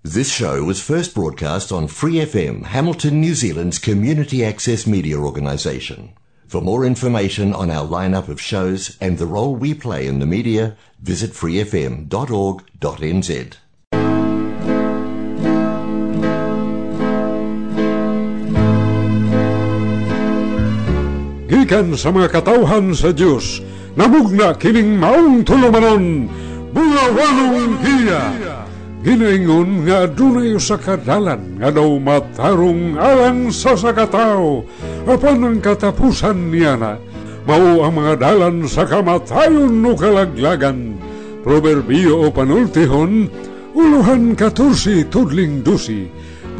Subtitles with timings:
[0.00, 6.16] This show was first broadcast on Free FM, Hamilton, New Zealand's community access media organisation.
[6.48, 10.24] For more information on our lineup of shows and the role we play in the
[10.24, 12.08] media, visit freefm.org.nz.
[21.44, 23.60] Gikan sa mga katawhan sa Diyos,
[24.00, 26.24] namugna kining maong tulumanon,
[26.72, 28.59] bugawanong hiya.
[29.00, 34.60] Ginaingon nga adunay usa ka dalan nga daw matarong alang sa sakataw
[35.08, 37.00] apan ang katapusan niya na
[37.48, 41.00] mao ang mga dalan sa kamatayon no kalaglagan.
[41.40, 43.32] Proverbio o panultihon
[43.72, 46.04] uluhan katursi tudling dusi.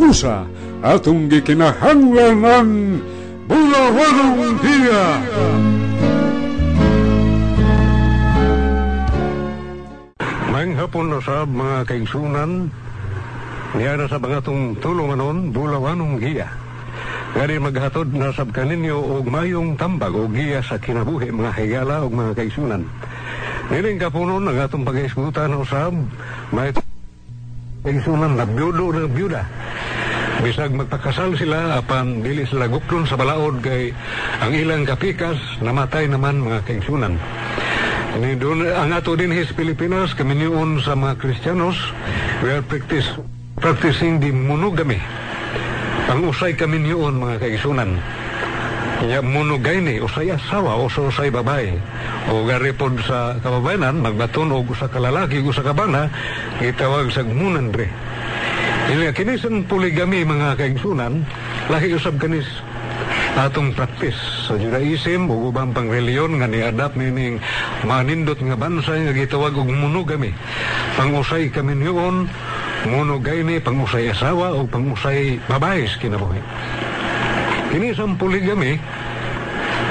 [0.00, 0.48] Pusa
[0.80, 2.72] atong gikinahanglan ang
[3.45, 5.06] bulawanong hiya.
[10.60, 12.69] Maing hapon na sa mga kaigsunan,
[13.80, 16.52] niya na sa mga tong tulunganon, bulawanong giya.
[17.33, 22.12] Gani maghatod na sab kaninyo og mayong tambag o giya sa kinabuhi mga higala o
[22.12, 22.84] mga kaigsunan.
[23.72, 25.97] Niling kapunon ang atong pag-iskutan usab,
[26.53, 26.77] may
[27.81, 29.42] kaigsunan na byudo na byuda.
[30.44, 33.97] Bisag magpakasal sila apan dili sila guklon sa balaod kay
[34.44, 37.16] ang ilang kapikas namatay naman mga kaigsunan.
[38.11, 40.34] Ini doon, ang ato din his Pilipinas, kami
[40.83, 41.78] sa mga Kristiyanos,
[42.42, 43.06] we are practice,
[43.55, 44.98] practicing the monogamy.
[46.11, 47.94] Ang usay kami niyon, mga kaisunan.
[49.06, 51.70] Ya monogay ni, usay asawa, o sa usay babae.
[52.34, 56.11] O garipod sa kababayanan, magbaton o sa kalalaki, o sa kabana,
[56.58, 57.86] itawag sa gmunan bre.
[58.91, 61.22] Ini kinis ang poligami, mga kaisunan,
[61.70, 62.50] lahi usab kanis
[63.39, 67.39] atong practice sa Judaism ug ubang pang reliyon nga niadap nining
[67.87, 70.34] manindot nga bansay nga gitawag og monogamy.
[70.98, 72.27] Pangusay kami niyon
[72.91, 76.42] monogamy pangusay asawa o pangusay babae kinabuhi.
[77.70, 78.83] Kini sa polygamy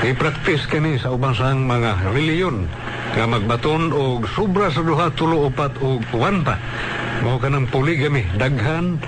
[0.03, 2.68] i-practice kini sa ubang sang mga reliyon
[3.16, 6.56] nga magbaton og sobra sa duha tulo upat og uwan pa
[7.25, 9.00] mao kanang polygamy daghan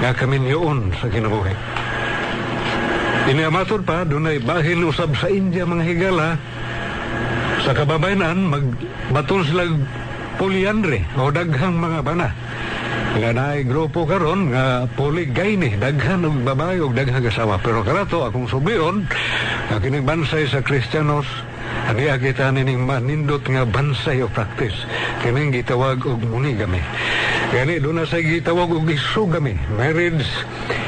[0.00, 1.83] nga kami niyon sa kinabuhi.
[3.24, 6.36] Iniamatod pa, dunay bahin usab sa India mga higala.
[7.64, 9.64] Sa kababayanan, magbaton sila
[10.36, 12.28] polyandry o daghang mga bana.
[13.16, 17.56] Nga naay grupo karon nga polygamy, daghan og babae og daghang asawa.
[17.64, 19.08] Pero karato akong subion,
[19.72, 21.24] nga kining bansay sa Kristiyanos,
[21.84, 24.76] Ani kita nining manindot nga bansay o practice.
[25.20, 26.80] Kining gitawag og monogamy.
[27.52, 29.54] Gani doon na sa gitawag og isugamy.
[29.76, 30.24] Marriage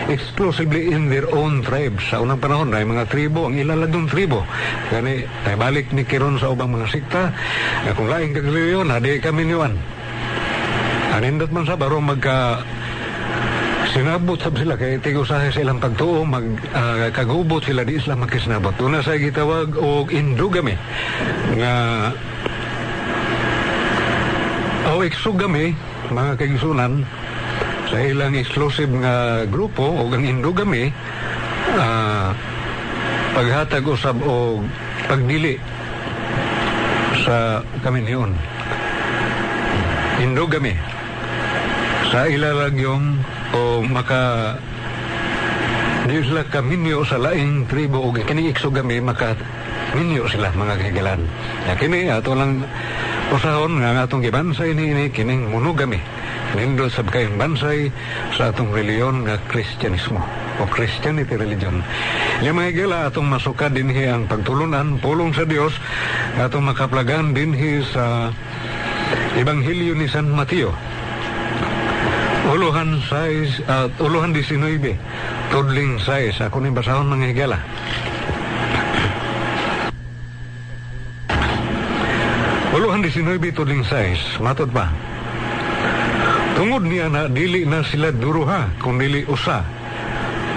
[0.09, 2.01] exclusively in their own tribes.
[2.09, 4.47] Sa unang panahon, ay mga tribo, ang ilaladong tribo.
[4.89, 7.23] Gani, ay balik ni Kiron sa ubang mga sikta,
[7.85, 9.75] na kung laing kagliyon, hadi kami niwan.
[11.13, 12.61] Anindot man sa baro magka
[13.97, 16.45] sinabot sab sila kay tigo sa silang pagtuo mag
[16.77, 20.77] uh, kagubot sila di sila makisnabot una sa gitawag og indugami
[21.57, 22.13] nga
[24.93, 25.73] o iksugami
[26.13, 27.09] mga kaigsunan
[27.89, 30.93] sa ilang exclusive nga grupo o ang indugami
[31.81, 32.37] uh,
[33.33, 34.61] paghatag usab o
[35.09, 35.57] pagdili
[37.25, 38.37] sa kaminyon
[40.21, 40.77] indugami
[42.13, 44.55] sa ilalagyong o maka
[46.07, 49.33] sila kaminyo sa laing tribo o kini iksugami maka
[49.97, 51.21] minyo sila mga kahigalan.
[51.65, 52.65] Ya, kini ato lang
[53.33, 56.01] usahon nga atong gibansay ni ini kining monogamy.
[56.55, 57.91] Nindo sab kayong bansay
[58.33, 60.23] sa atong reliyon nga Kristyanismo
[60.61, 61.85] o Christianity religion.
[62.41, 65.75] Ya mga higala atong masukad dinhi ang pagtulunan, pulong sa Dios
[66.39, 68.33] atong makaplagan dinhi sa
[69.37, 70.73] Ebanghelyo ni San Mateo
[72.47, 74.95] Uluhan 6, uh, uluhan 19,
[75.51, 76.47] tudling 6.
[76.47, 77.59] Ako ni basahon mga higala.
[82.71, 84.39] Uluhan 19, tudling 6.
[84.39, 84.95] Matod pa.
[86.55, 89.67] Tungod niya na dili na sila duruha, kung dili usa.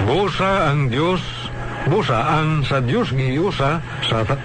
[0.06, 1.26] Busa ang Diyos,
[1.90, 4.40] busa ang sa Diyos giusa sa, ta-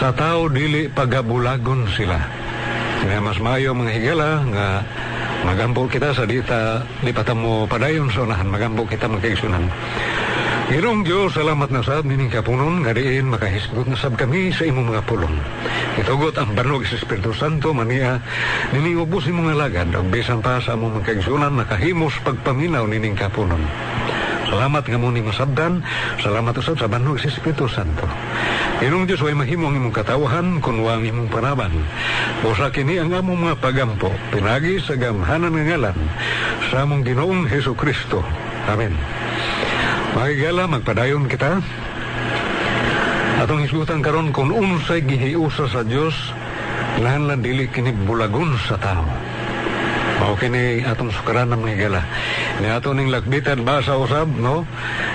[0.00, 2.16] sa tao dili pagabulagon sila.
[3.04, 4.66] Kaya mas mayo mga higala nga
[5.42, 9.66] magambo kita sa dita di mo padayon sa unahan magambo kita magkaigsunan
[10.72, 14.88] Irong Diyos, salamat na sab nining kapunon, nga diin makahisgot na sab kami sa imong
[14.88, 15.36] mga pulong.
[16.00, 18.16] Itugot ang banog sa Espiritu Santo, mania,
[18.72, 23.60] nining ubos imong alagad, og bisan pa sa among magkaigsunan, nakahimos pagpaminaw nining kapunon.
[24.52, 25.80] Salamat nga mo ni masabdan,
[26.20, 28.04] salamat usab sa banog sa Espiritu Santo.
[28.84, 31.72] Inong Diyos way mahimo ang imong katawahan kun wa ang imong panaban.
[32.44, 35.98] O sa kini ang among mga pagampo, pinagi sa gamhanan nga ngalan
[36.68, 38.20] sa among Ginoong Heso Kristo.
[38.68, 38.92] Amen.
[40.20, 41.56] Makigala, magpadayon kita.
[43.40, 46.12] Atong isgutan karon kung unsay gihiusa sa Dios
[47.00, 49.31] lahan lang dili kini bulagon sa tao.
[50.22, 52.02] Mao kini atong sukaran ng mga gala.
[52.62, 54.62] Ni ato ning lakbitan basa usab, no?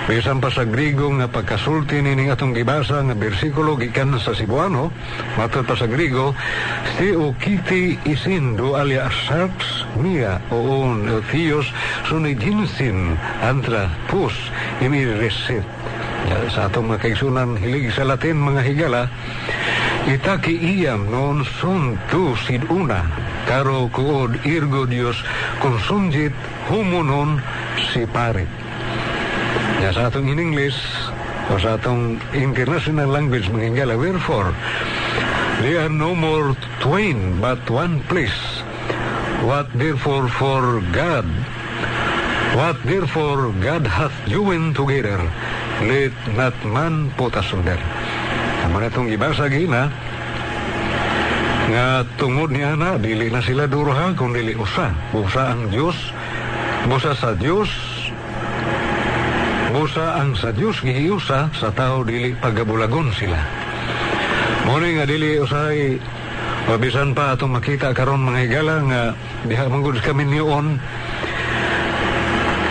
[0.04, 4.92] Bisan pa sa Grigo nga pagkasulti ni ning atong gibasa nga bersikulo gikan sa Cebuano,
[5.40, 6.36] matod pa sa Grigo,
[7.00, 11.72] si ukiti isindo alia sarks mia oon theos
[12.04, 14.36] sunidinsin antra pus
[14.84, 15.64] imi reset.
[16.52, 19.08] Sa atong mga kaigsunan hilig sa Latin mga higala,
[20.06, 23.02] Itaki iyam non son tu sid una,
[23.50, 25.18] karo kuod irgo Dios
[25.58, 26.32] konsumjit
[26.70, 27.42] humunon
[27.90, 28.46] si parit.
[29.82, 30.78] Ya sa atong in English,
[31.50, 34.54] o sa atong international language manginggala, wherefore,
[35.64, 38.62] they are no more twain but one place.
[39.42, 41.26] What therefore for God,
[42.54, 45.18] what therefore God hath joined together,
[45.86, 47.78] let not man put asunder.
[48.68, 49.88] Naman itong ibasa gina,
[51.72, 54.92] nga tungod ni ana, dili na sila duruha kung dili usa.
[55.08, 55.96] Busa ang Diyos,
[56.84, 57.72] busa sa Diyos,
[59.72, 63.40] busa ang sa Diyos gihiusa, sa tao dili pagabulagon sila.
[64.68, 65.96] Muna nga dili usay,
[66.68, 69.02] mabisan pa atong makita karon mga higala nga
[69.48, 70.76] diha manggod kami niyon,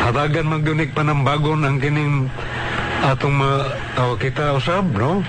[0.05, 2.29] hatagan magdunik panambagon ang kining
[3.01, 3.57] atong mga
[3.97, 5.25] uh, kita usab, no?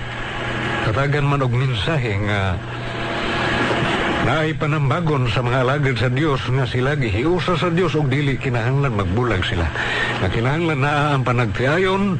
[0.88, 2.56] Katagan man og mensahe nga
[4.24, 8.96] naay panambagon sa mga alagad sa Dios nga sila gihiusa sa Dios og dili kinahanglan
[8.96, 9.68] magbulag sila.
[10.20, 12.16] Nga kinahanglan na ang panagtiayon,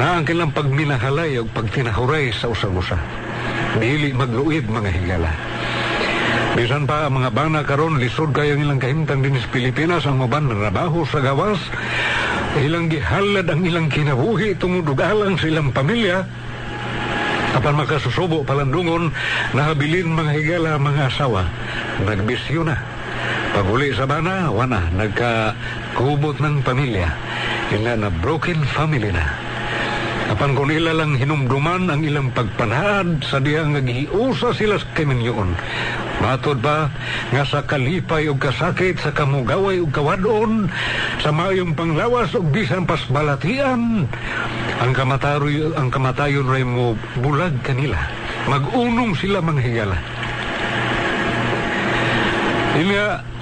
[0.00, 2.96] na ang kilang pagminahalay og pagtinahuray sa usag-usa.
[3.76, 5.32] Dili magluid mga higala.
[6.56, 10.24] Bisan pa ang mga bana karon lisod kayo ang ilang kahimtang din sa Pilipinas ang
[10.24, 11.60] maban trabaho sa gawas
[12.58, 16.26] ilang gihalad ang ilang kinabuhi tungod alang sa ilang pamilya
[17.50, 19.10] Apan makasusubo palandungon,
[19.50, 21.50] nahabilin mga higala mga asawa.
[22.06, 22.78] Nagbisyo na.
[23.50, 27.10] Paguli sa bana, wana, nagkakubot ng pamilya.
[27.74, 29.50] Ina na broken family na.
[30.30, 35.58] Apan kung ila lang hinumduman ang ilang pagpanahad sa diha nga giusa sila sa kaminyoon.
[36.22, 36.86] Matod ba
[37.34, 40.70] nga sa kalipay o kasakit sa kamugaway o kawadon
[41.18, 44.06] sa mayong panglawas o bisan pas balatian
[44.80, 48.00] ang kamatayoy ang kamatayon ray mo bulag kanila.
[48.48, 49.98] Magunong sila mga higala.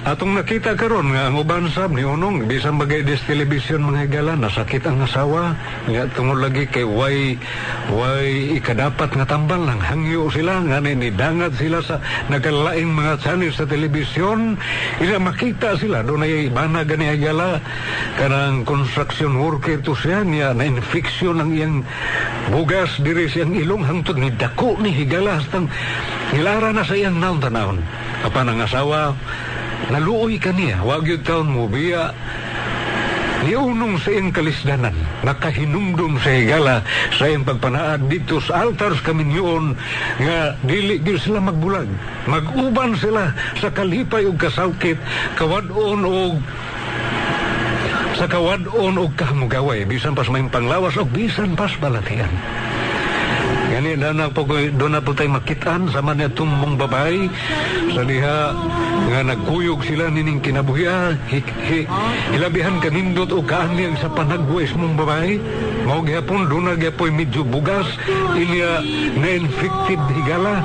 [0.07, 4.39] Atong nakita karon nga ang uban sab ni unong bisan bagay des television mga higala
[4.39, 5.59] nasakit ang asawa
[5.91, 7.35] nga tungod lagi kay way
[7.91, 11.99] way ikadapat nga tambal lang hangyo sila nga ni dangat sila sa
[12.31, 14.55] nagkalaing mga channel sa telebisyon.
[15.03, 17.59] Ila makita sila do ay bana gani higala
[18.15, 21.83] kanang construction worker to siya niya na infection ang iyang
[22.47, 25.67] bugas diri siyang ilong hangtod ni dako ni higala hastang
[26.31, 27.83] nilara na sa iyang naon tanawon
[28.23, 29.11] apan ang asawa
[29.89, 32.13] naluoy kaniya, wag yung taon mo, biya,
[33.45, 36.75] niunong sa iyang kalisdanan, nakahinumdum sa higala
[37.15, 39.73] sa iyang pagpanaad dito sa altars kaminyoon
[40.19, 41.87] nga dili gyud sila magbulag.
[42.27, 44.99] Maguban sila sa kalipay ug kasawkit,
[45.39, 46.35] kawadon og
[48.19, 52.31] sa kawadon og kahamugaway, bisan pas may panglawas og bisan pas balatian.
[53.79, 55.87] Gani na na po doon na po tayo makitaan.
[55.95, 57.31] Sa man itong mong babae.
[57.95, 58.51] Sa diha
[59.07, 60.83] nga nagkuyog sila nining kinabuhi
[61.31, 61.87] hi, hi,
[62.35, 65.39] hilabihan kanindot o kaanyang sa panagwes mong babae.
[65.87, 67.87] Mao gihapon doon na gihapoy medyo bugas.
[68.35, 68.83] Inya
[69.15, 70.59] na-infected higala.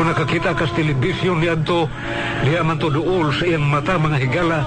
[0.00, 1.92] Kung nakakita kas telebisyon ni Adto
[2.48, 4.64] diha man to duol sa iyang mata mga higala.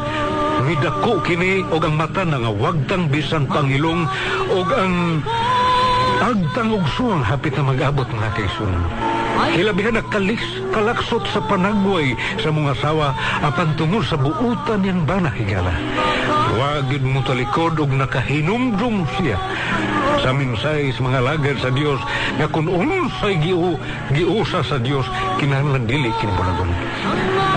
[0.70, 4.06] Midako kini og ang mata nga wagtang bisan pangilong
[4.54, 5.26] og ang
[6.18, 8.82] Agtang suwang hapit na mag-abot mga kaisunan.
[9.54, 10.42] Hilabihan na kalis,
[10.74, 13.14] kalaksot sa panagway sa mga asawa
[13.46, 15.70] apan tungod sa buutan niyang bana higala.
[16.58, 19.38] Wagid mo talikod og nakahinumdum siya
[20.26, 22.02] sa minsay sa mga lagad sa Dios
[22.42, 23.78] nga kung unsay giu,
[24.10, 25.06] giusa sa Dios
[25.38, 26.74] kinahanglan dili kinabulagon.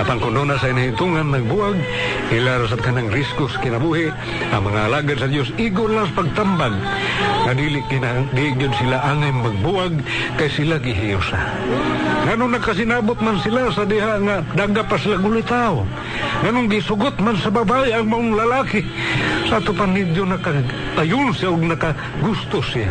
[0.05, 1.81] Apan doon na sa inahitungan nagbuwag,
[2.29, 4.13] ilara sa kanang riskos kinabuhi,
[4.53, 6.77] ang mga alagad sa Dios igol lang pagtambag
[7.51, 7.59] nga
[8.31, 9.99] dili sila angay magbuwag
[10.39, 11.35] kay sila gihiyosa.
[12.31, 15.83] Nganong nakasinabot man sila sa diha nga daga pa sila gulitaw.
[16.47, 18.87] Nganong gisugot man sa babae ang maong lalaki.
[19.51, 22.87] Sa ito panidyo nakatayon siya o nakagusto siya.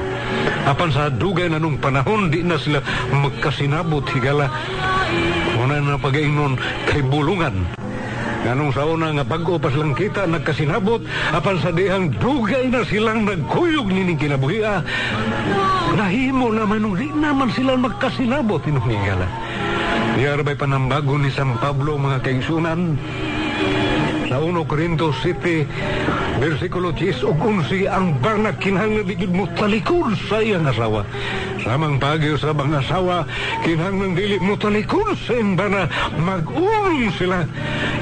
[0.67, 2.83] Apan sa dugay na nung panahon, di na sila
[3.15, 4.51] magkasinabot higala.
[5.55, 7.63] Muna na pag-ingnon kay bulungan.
[8.39, 11.03] Ganong sa una nga bago pa silang kita nagkasinabot,
[11.35, 14.63] apan sa dihang dugay na silang nagkuyog nining kinabuhi,
[15.99, 19.27] nahimo naman nung di naman sila magkasinabot inungigala.
[20.15, 22.95] Diyar ba'y panambago ni San Pablo mga kaigsunan,
[24.29, 25.65] sa 1 Corinto 7,
[26.37, 31.01] versikulo 10 o 11, ang bana kinahanglan digid mo talikod sa iyang asawa.
[31.65, 33.25] Samang pagyo sa bang asawa,
[33.65, 35.89] kinahanglan dili mo talikod sa iyang bana,
[36.21, 37.41] mag-ulong sila.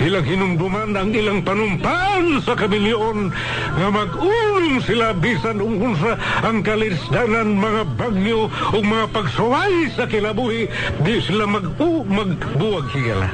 [0.04, 3.32] Ilang hinumduman ang ilang panumpaan sa kamilyon,
[3.80, 10.68] nga mag-ulong sila bisan ungunsa ang kalisdanan mga bagyo o mga pagsuway sa kilabuhi,
[11.08, 13.32] di sila mag-u, magbuwag higala.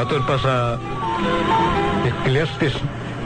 [0.00, 0.80] Matod pa sa
[2.08, 2.80] Ecclesiastes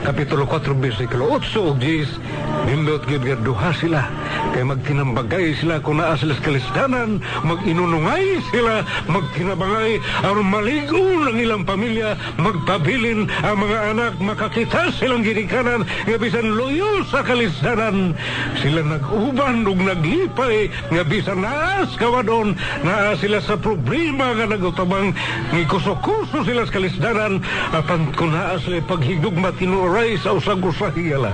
[0.05, 4.05] Kapitulo 4, versikulo 8 o 10, nindot gid duha sila.
[4.53, 12.21] Kay magtinambagay sila kung naa sila kalisdanan, mag-inunungay sila, magtinabangay, aron maligo ng ilang pamilya,
[12.37, 18.13] magpabilin ang mga anak, makakita silang ginikanan, nga bisan loyo sa kalisdanan.
[18.61, 22.53] Sila nag-uban ug naglipay, nga bisan naas kawadon,
[22.85, 25.17] naa sila sa problema nga nagutabang,
[25.57, 27.41] ngikuso-kuso sila sa kalisdanan,
[27.73, 29.49] apan kung naa sila paghigugma
[29.95, 31.31] tinuray sa usag-usahiyala,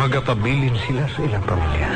[0.00, 1.90] magapabilin sila sa ilang pamilya.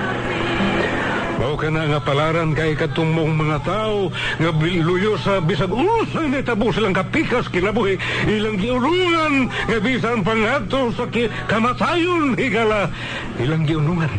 [1.40, 6.44] Mao ka na nga palaran kay katumong mga tao nga luyo sa bisag usay ni
[6.44, 7.96] tabo silang kapikas kinabuhi
[8.28, 11.08] ilang giulungan nga bisan pangato sa
[11.48, 12.92] kamatayon higala.
[13.40, 14.12] Ilang giulungan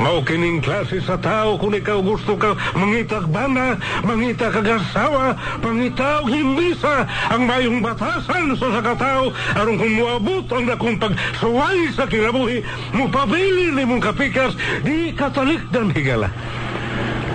[0.00, 7.06] mao kining klase sa tao kung ikaw gusto ka mangitag bana mangita kagasawa pangitaw himbisa
[7.30, 12.64] ang mayong batasan sa sa katao aron kung muabot ang dakong pagsuway sa kinabuhi
[12.96, 16.30] mupabili ni mong kapikas di katalikdan higala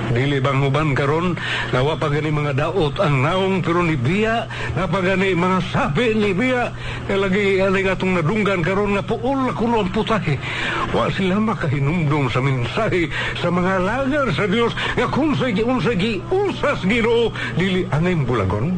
[0.09, 1.37] Dili bang uban karon
[1.69, 6.17] nawa pa gani mga daot ang naong pero ni biya na pa gani mga sabi
[6.17, 6.73] ni biya
[7.05, 10.41] kay lagi ani atong nadunggan karon nga puol kuno ang putahe
[10.97, 13.05] wa sila makahinumdum sa mensahe
[13.37, 18.73] sa mga lagar sa Dios nga kung sa giunsa gi usas Ginoo dili angay bulagon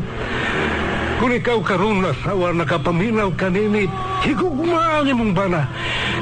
[1.22, 3.86] kung ikaw karon na sawa nakapaminaw kanini,
[4.26, 5.70] higugma ang imong bana.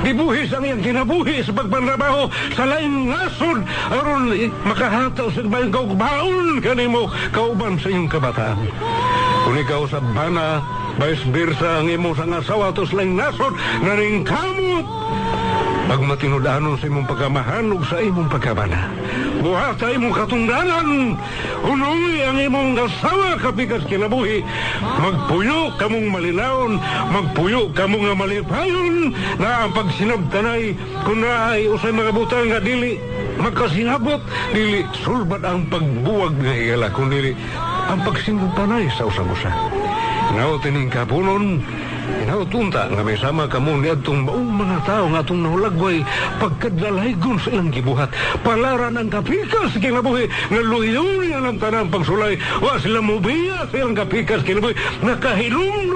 [0.03, 3.63] Dibuhis ang iyang kinabuhi sa pagpanrabaho sa laing nasod
[3.95, 4.35] aron
[4.67, 8.59] makahataw sa bayang kaugbaon kanimo kauban sa iyong kabataan.
[9.47, 10.59] Kung ikaw sa bana,
[10.99, 14.83] vice versa ang imo sa asawa tos laing nasod na ring kamot
[15.89, 18.93] pag matinudanon sa imong pagkamahanog sa imong pagkabana.
[19.41, 21.17] Buhata imong katungdanan.
[21.65, 24.45] Unungi ang imong gasawa kapikas kinabuhi.
[25.01, 26.77] Magpuyo kamong malinaon.
[27.09, 30.77] Magpuyo kamong nga malipayon na ang pagsinabtanay
[31.09, 33.01] kung naay usay mga butang nga dili
[33.41, 37.33] makasinabot dili sulbat ang pagbuwag nga higala kung dili
[37.89, 39.49] ang pagsinabtanay sa usag-usa.
[40.29, 41.65] Ngaw tining kapunon,
[42.25, 46.01] Inautunta nga may sama kamo ni atong maong mga tao nga atong nahulagway
[46.41, 48.09] pagkadalaygon sa ilang gibuhat.
[48.41, 52.41] Palaran ang kapikas kinabuhi nga luyon niya ng tanang pagsulay.
[52.59, 54.73] Wa sila mubiya sa ilang kapikas kinabuhi.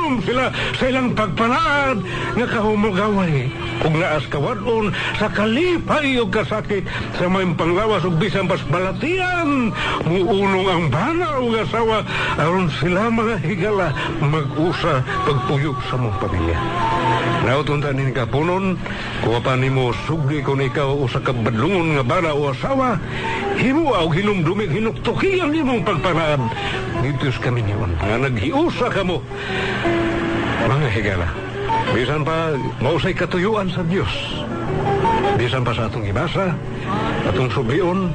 [0.03, 1.97] Nakahilumdum sila sa ilang pagpanaan
[2.35, 3.47] nga kahumugaway.
[3.79, 6.83] Kung naas kawadon sa kalipay o kasakit
[7.15, 9.71] sa may panglawas o bisan pas balatian.
[10.03, 12.03] Muunong ang bana o asawa
[12.35, 16.59] aron sila mga higala mag-usa pagpuyok sa mong pamilya.
[17.47, 18.79] Nautunta ni kapunon,
[19.23, 22.99] kuha pa ni mo sugdi kung ikaw usa ka badlungon nga bana o asawa,
[23.59, 26.47] himo aw hinumdumig hinuktuki ang imong pagpanaan.
[27.03, 29.19] Dito kami niyon, nga naghiusa ka mo.
[30.63, 31.27] Mga higala,
[31.91, 34.07] bisan pa mausay katuyuan sa Dios.
[35.35, 36.55] Bisan pa sa atong ibasa,
[37.27, 38.07] atong subion,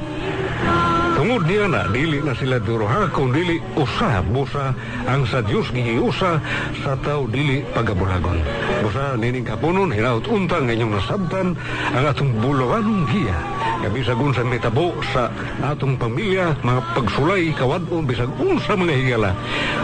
[1.29, 4.73] Tungod niya na, dili na sila duruha kung dili usa, busa
[5.05, 6.41] ang sa Diyos giusa
[6.81, 8.41] sa tao dili pagabulagon.
[8.81, 11.53] Busa nining kapunon, hinaut untang ngayong nasabtan
[11.93, 13.37] ang atong bulawanong giya.
[13.85, 15.29] Kabisag unsa metabo sa
[15.61, 19.31] atong pamilya, mga pagsulay, kawadon, bisag unsa mga higala.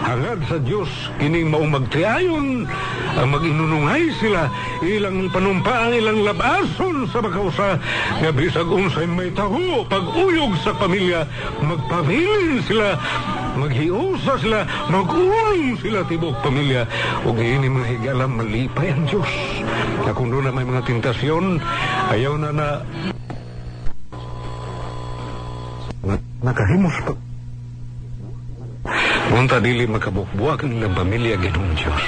[0.01, 0.89] Hangad sa Diyos,
[1.21, 2.65] kining maong magtiayon,
[3.15, 4.49] ang mag-inunungay sila,
[4.81, 7.79] ilang panumpaan, ilang labason sa makausa,
[8.19, 11.23] nga bisag unsay may taho, pag-uyog sa pamilya,
[11.63, 12.97] magpabilin sila,
[13.55, 14.59] maghiusa sila,
[14.91, 16.83] mag-uling sila tibok pamilya.
[17.23, 19.31] O ngayon mga higala, malipay ang Diyos.
[20.03, 21.59] Na kung doon na may mga tentasyon,
[22.11, 22.67] ayaw na na
[26.45, 27.13] nakahimos pa.
[29.33, 32.05] Munta dili makabukbuak ang pamilya ginong Diyos.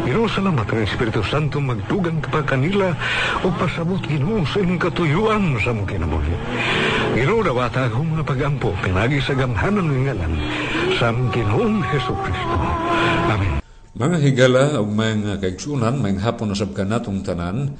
[0.00, 2.96] Ginoo salamat ang Espiritu Santo magdugang pa kanila
[3.44, 6.34] o pasabot ginoo sa imong katuyuan sa mong kinabuhi.
[7.20, 10.34] Ginoo dawata akong mga pagampo pinagi sa gamhanan ng ngalan
[10.96, 12.56] sa aming Ginoong Heso Kristo.
[13.28, 13.60] Amen.
[13.90, 17.76] Mga higala o mga kaigsunan, mga hapon na sabkan natong tanan,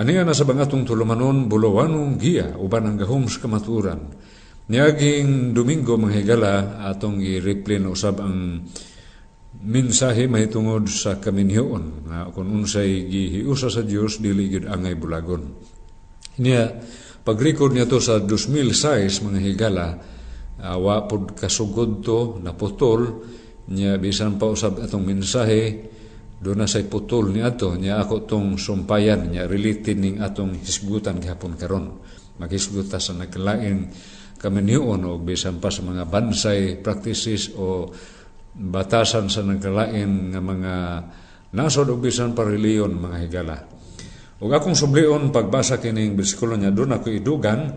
[0.00, 4.00] aniya na sa bangatong tulumanon bulawanong giya uban ang gahums kamaturan.
[4.64, 6.52] Niyaging Domingo mga higala
[6.88, 8.64] atong i-replay na usab ang
[9.62, 15.42] minsahe mahitungod sa kaminhiyon nga kung unsay gihiusa sa Dios dili angay bulagon.
[16.42, 16.74] Niya
[17.22, 19.86] pag-record niya to sa 2006 mga higala
[20.64, 23.22] awa pod kasugod to naputol.
[23.64, 25.88] Nya bisan pa usab atong mensahe
[26.36, 27.72] do na say putol ni ato.
[27.80, 32.04] Nya ako tong sumpayan nya related ning atong hisgutan gihapon karon.
[32.36, 33.88] Maghisguta sa naglain
[34.36, 37.88] kamanion o bisan pa sa mga bansay practices o
[38.54, 40.74] batasan sa nagkalain nga mga
[41.58, 43.56] nasod o bisan pa reliyon mga higala.
[44.38, 47.70] Ug akong sublion pagbasa kining bersikulo nya doon ako idugan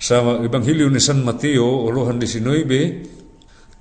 [0.00, 3.24] sa Ebanghelyo ni San Mateo, uluhan 19,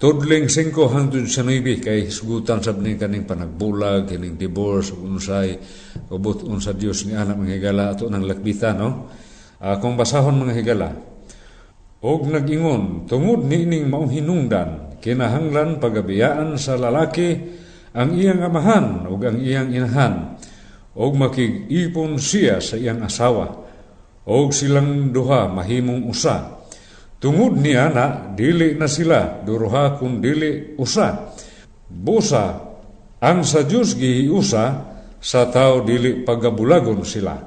[0.04, 5.56] Tudling 5 hangtod sa 9 kay sugutan sab ni kaning panagbulag kining divorce unsay
[6.12, 7.96] ubot unsa Dios ni anak mga higala.
[7.96, 9.08] Ato nang lakbita no?
[9.80, 10.92] Kung basahon mga higala
[12.04, 17.36] og nagingon tungod niining maong hinungdan kinahanglan pagabiyaan sa lalaki
[17.92, 20.40] ang iyang amahan ug ang iyang inahan
[20.96, 23.52] og makig-ipon siya sa iyang asawa
[24.24, 26.64] og silang duha mahimong usa
[27.24, 31.32] Tungod niya na dili na sila duruha kun dili usa.
[31.88, 32.60] Busa
[33.24, 34.66] ang sa Dios gihiusa
[35.24, 37.40] sa tao dili pagabulagon sila.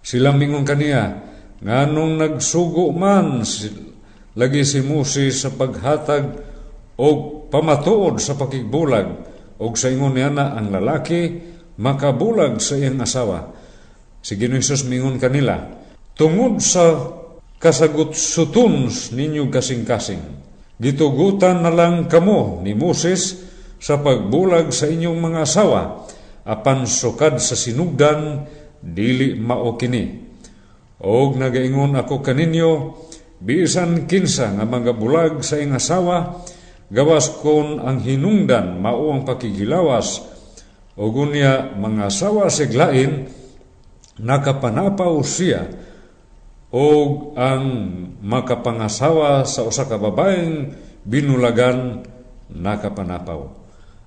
[0.00, 1.28] Sila mingon kaniya
[1.60, 3.44] nganong nagsugo man
[4.38, 6.24] lagi si Moses sa paghatag
[6.94, 9.08] og pamatuod sa pakigbulag
[9.58, 11.42] og sa ingon niya na ang lalaki
[11.82, 13.50] makabulag sa iyang asawa.
[14.22, 15.58] Si Ginoong mingon kanila,
[16.14, 16.94] tungod sa
[17.58, 20.22] kasagot sutuns ninyo kasing-kasing.
[20.78, 23.34] Gitugutan na lang kamo ni Moses
[23.82, 26.06] sa pagbulag sa inyong mga asawa,
[26.46, 28.46] apan sukad sa sinugdan,
[28.78, 30.30] dili mao kini.
[31.02, 32.70] Og nagaingon ako kaninyo,
[33.38, 36.42] bisan kinsa nga mga bulag sa ing asawa,
[36.90, 40.24] gawas kon ang hinungdan mao ang pakigilawas,
[40.98, 43.30] o gunya mga asawa siglain,
[44.18, 45.62] nakapanapaw siya,
[46.74, 46.84] o
[47.38, 47.64] ang
[48.20, 50.74] makapangasawa sa usa ka babaeng
[51.06, 52.04] binulagan
[52.52, 53.40] nakapanapaw.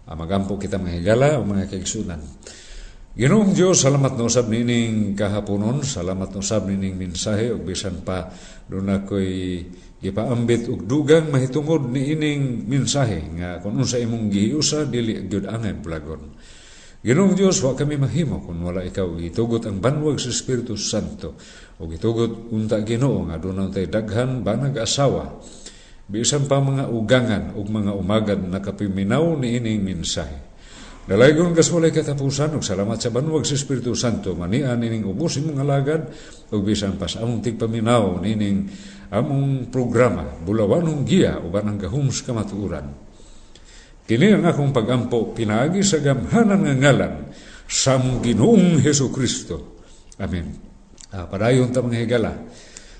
[0.05, 2.19] Ah, magampo kita mga higala o mga kaigsunan.
[3.11, 8.31] Ginoong Diyos, salamat no sab nining kahaponon, salamat no sab nining mensahe ug bisan pa
[8.71, 9.67] doon ako'y
[9.99, 15.75] gipaambit og dugang mahitungod ni ining mensahe nga kung unsa imong gihiusa dili gyud angay
[15.75, 16.39] blagon.
[17.01, 19.17] Ginoong Diyos, wa kami mahimo kung wala ikaw.
[19.17, 21.33] Itugot ang banwag sa Espiritu Santo.
[21.81, 25.41] O gitugot unta Ginoo nga doon tay daghan banag asawa
[26.11, 30.50] bisan pa mga ugangan ug mga umagad nakapiminaw ni ining mensahe
[31.11, 35.59] Dalaygon kas walay katapusan ug salamat sa banwag sa Espiritu Santo manian ining ubos imong
[35.59, 36.07] alagad
[36.47, 38.71] ug bisan pa sa among tigpaminaw nining
[39.11, 43.11] among programa bulawanong giya uban ang gahums kamatuuran
[44.11, 47.13] Kini ang akong pagampo pinaagi sa gamhanan nga ngalan
[47.63, 49.79] sa Ginoong Heso Kristo.
[50.19, 50.51] Amen.
[51.15, 52.35] Ah, padayon ta mga higala.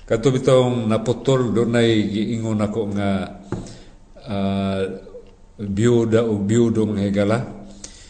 [0.08, 3.28] Kato bitong naputol doon ay giingon ako nga
[4.24, 4.82] uh,
[5.60, 7.38] biyuda o biyudo mga higala.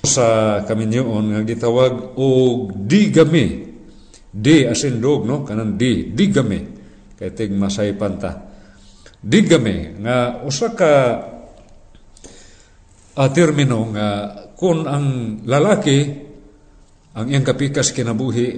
[0.02, 2.26] Sa kaminyoon nga gitawag o
[2.74, 3.70] digami.
[4.32, 5.46] Di asin dog, no?
[5.46, 6.10] Kanan di.
[6.10, 6.60] Digami.
[7.14, 8.50] Kaya tig masay panta.
[9.22, 10.02] Digami.
[10.02, 10.92] Nga usa ka
[13.16, 14.08] uh, termino nga
[14.56, 15.98] kung ang lalaki
[17.12, 18.48] ang iyang kapikas kinabuhi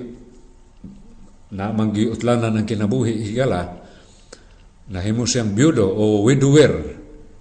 [1.54, 3.82] na manggiutlanan ang kinabuhi higala
[4.90, 6.72] nahimo siyang byudo o widower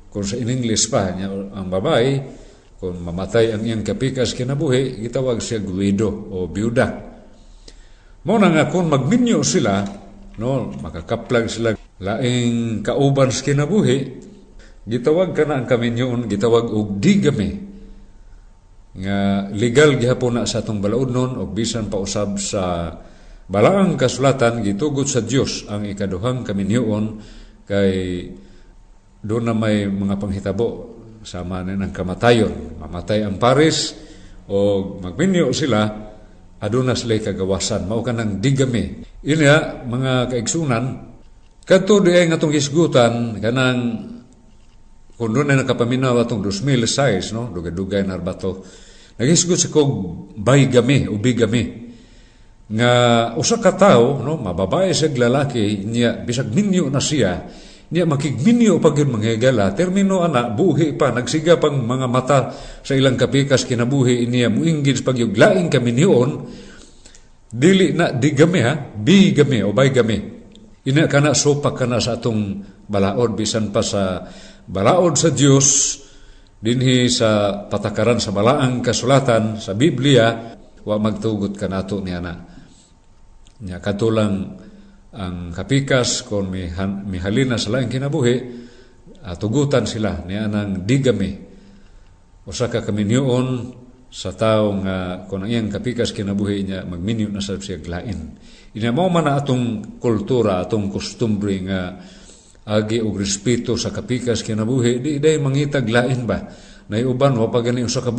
[0.10, 2.42] kung sa in English pa ang babae
[2.84, 6.88] kung mamatay ang iyang kapikas kinabuhi gitawag siya widow o byuda.
[8.28, 9.88] Mo nga kung magminyo sila
[10.36, 11.80] no makakaplag sila.
[12.04, 14.00] Laing kauban sa kinabuhi
[14.84, 17.56] gitawag ka na ang kaminyoon gitawag og digami.
[19.00, 22.91] Nga legal gihapon na sa atong balaod nun o bisan pa usab sa
[23.43, 27.19] Balaang kasulatan gitugot sa Dios ang ikaduhang kaminyoon
[27.67, 27.91] kay
[29.19, 30.92] doon na may mga panghitabo
[31.24, 32.80] sama na ng kamatayon.
[32.80, 33.96] Mamatay ang pares
[34.48, 35.88] o magminyo sila
[36.60, 37.88] aduna sila kagawasan.
[37.88, 39.04] Mao kanang digami.
[39.24, 40.86] Inya mga kaigsunan
[41.64, 43.80] kadto di ay ngatong hisgutan kanang
[45.16, 47.48] kung doon na nakapaminaw atong 2006 no?
[47.52, 48.64] Dugay-dugay na bato
[49.16, 49.92] nagisgot sa kog
[50.36, 51.64] baygami o bigami
[52.74, 52.92] nga
[53.40, 54.36] usa ka tawo no?
[54.36, 57.48] Mababae sa lalaki niya bisag minyo na siya
[57.93, 62.49] niya makigminyo pag yun mga higala, termino ana, buhi pa, nagsiga pang mga mata
[62.82, 65.29] sa ilang kapikas kinabuhi niya, muinggins pag yung
[65.69, 66.29] kami niyon,
[67.53, 70.17] dili na digami ha, bigami o baygami.
[70.89, 74.25] Ina ka na sopak ka na sa atong balaod, bisan pa sa
[74.65, 76.01] balaod sa Dios
[76.58, 82.34] dinhi sa patakaran sa balaang kasulatan sa Biblia, wa magtugot ka nato niya na.
[83.63, 84.60] Nya katulang
[85.13, 86.73] ang kapikas kung may,
[87.06, 88.36] may halina sa laing kinabuhi,
[89.21, 91.32] uh, tugutan sila niya ng digami.
[92.49, 93.47] Usa ka kami niyon
[94.13, 98.38] sa tao nga kung ang iyang kapikas kinabuhi niya magminyo na sa siya glain.
[98.73, 101.97] Ina mo man atong kultura, atong kostumbre nga
[102.73, 106.41] agi og respeto sa kapikas kinabuhi, di day mangita glain ba?
[106.89, 108.12] Naiuban wa pa gani usa ka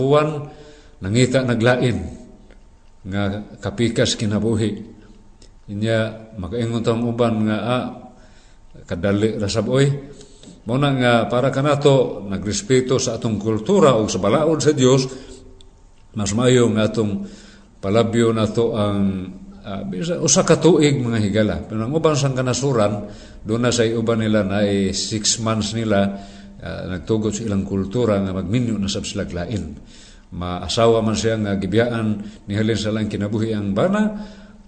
[1.02, 1.98] nangita naglain
[3.04, 3.22] nga
[3.60, 4.93] kapikas kinabuhi.
[5.70, 7.84] Inya makaingon tang uban nga ah,
[8.84, 9.88] kadali rasab oy.
[10.64, 15.04] Mo na nga para kanato nagrespeto sa atong kultura o sa balaod sa Dios
[16.14, 17.26] mas maayo nga atong
[17.82, 19.28] palabyo nato ang
[19.60, 21.56] uh, bisa, usa ka tuig mga higala.
[21.66, 23.10] Pero ang uban sang kanasuran
[23.42, 26.06] doon na sa uban nila na ay six months nila
[26.62, 29.74] uh, nagtugot sa ilang kultura nga magminyo na sab sila lain.
[30.34, 32.06] Maasawa man siya nga gibiyaan
[32.48, 34.02] ni halin sa lang kinabuhi ang bana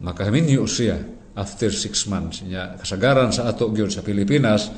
[0.01, 0.97] makaminyo siya
[1.37, 2.41] after six months.
[2.45, 4.73] Nya, kasagaran sa ato gyud sa Pilipinas,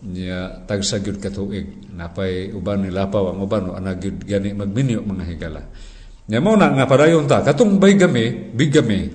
[0.00, 5.04] niya tagsa gyud katuig napay uban ni lapaw ang uban no ana gyud gani magminyo
[5.04, 5.62] mga higala.
[6.32, 9.12] Nya mo na nga padayon ta katong baygami bigami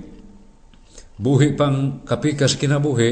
[1.18, 3.12] buhi pang kapikas kinabuhi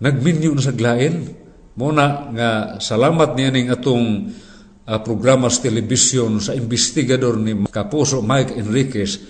[0.00, 1.44] nagminyo na sa glain.
[1.76, 2.50] Mo na nga
[2.80, 4.32] salamat niya ning atong
[4.88, 9.20] uh, programa sa telebisyon sa investigador ni Kapuso Mike Enriquez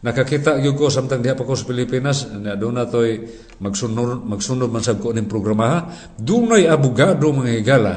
[0.00, 3.20] Nakakita yung ko samtang diha pa ko sa Pilipinas, na doon na to'y
[3.60, 7.94] magsunod, magsunod man sab ko ning programa, doon ay abogado mga higala.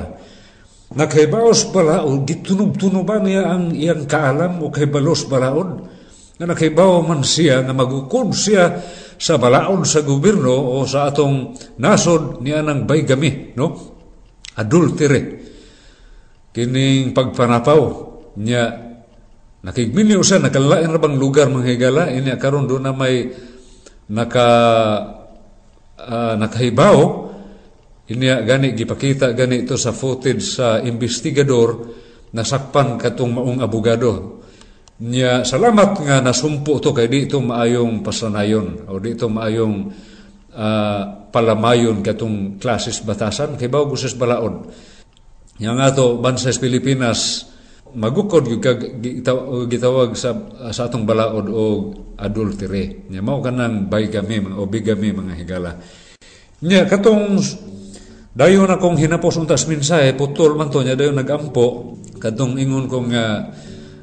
[0.99, 5.87] Nakaibaos pala, o gitunog-tunuban niya ang iyang kaalam o kaibalos balaod,
[6.43, 8.83] na nakaibaw man siya, na magukod siya
[9.15, 13.95] sa balaod sa gobyerno o sa atong nasod niya ng baygami, no?
[14.59, 15.23] Adultery.
[16.51, 17.81] Kining pagpanapaw
[18.43, 18.92] niya
[19.63, 23.31] Nakigminyo siya, nakalain na bang lugar mga higala, ini karon doon na may
[24.11, 24.49] naka,
[25.95, 26.97] uh, nakahibaw,
[28.11, 31.95] ini gani gipakita gani ito sa footage sa investigador
[32.35, 34.43] nasakpan katong maong abogado.
[34.99, 39.75] Niya, salamat nga nasumpo to kay di ito maayong pasanayon o di ito maayong
[40.53, 44.67] uh, palamayon katong klases batasan kay bago sa balaod.
[45.55, 47.52] Nga nga to, bansas Pilipinas,
[47.93, 48.61] magukod yung
[49.69, 50.33] gitawag sa,
[50.73, 51.63] sa atong balaod o
[52.17, 53.09] adultery.
[53.09, 55.71] Nya mao kanang bigamy o bigamy mga higala.
[56.63, 57.37] Nya katong
[58.33, 63.53] dayon akong hinapos untas minsahe putol man to nya dayon nagampo katong ingon ko nga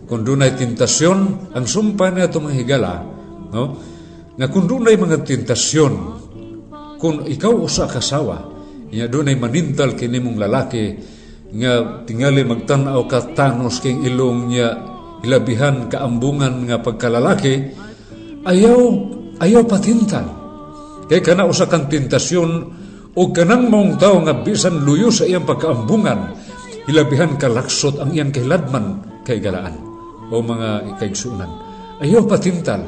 [0.07, 2.95] kung dunay tentasyon ang sumpa niya itong mga higala
[3.51, 3.63] no
[4.39, 5.93] nga kung dunay mga tentasyon
[7.03, 8.47] kung ikaw usa kasawa
[8.95, 10.95] nya dunay manintal kini mong lalaki
[11.51, 14.79] nga tingali magtanaw ka tanos king ilong niya
[15.27, 17.75] ilabihan kaambungan nga pagkalalaki
[18.47, 18.81] ayaw
[19.43, 20.27] ayaw patintan
[21.11, 22.51] kay kana usa kang tentasyon
[23.19, 26.39] o kanang maong tao nga bisan luyo sa iyang pagkaambungan
[26.87, 29.75] ilabihan kalaksot ang iyang kahiladman kay galaan.
[30.31, 31.51] O mga ikaigsunan
[32.01, 32.87] ayaw patintal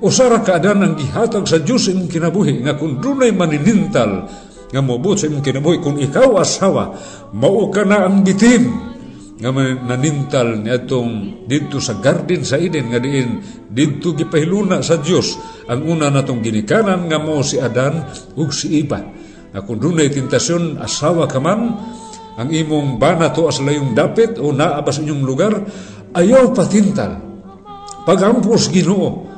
[0.00, 4.26] usara kaadan ang gihatag sa Dios imong kinabuhi nga kung dunay maninintal
[4.70, 6.94] nga mobot sa imong kinabuhi kung ikaw asawa
[7.34, 8.70] mao ka na ang bitin
[9.40, 13.40] nga nanintal niadtong didto sa garden sa Eden nga diin
[13.72, 15.40] didto gipahiluna sa Dios.
[15.64, 18.04] Ang una natong ginikanan nga mao si Adan
[18.36, 19.00] ug si Eva
[19.50, 21.72] nga kung dunay tentasyon asawa ka man
[22.36, 25.52] ang imong bana to as layong dapit o naa ba sa inyong lugar
[26.14, 27.18] ayaw patintal.
[28.04, 29.28] Pagampos Ginoo.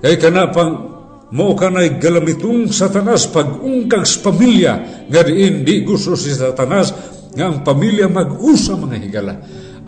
[0.00, 0.97] Kay kana pang
[1.28, 6.88] mo kanay galamitong satanas pag ungkag sa pamilya nga diin di gusto si satanas
[7.36, 9.34] nga ang pamilya mag-usa mga higala.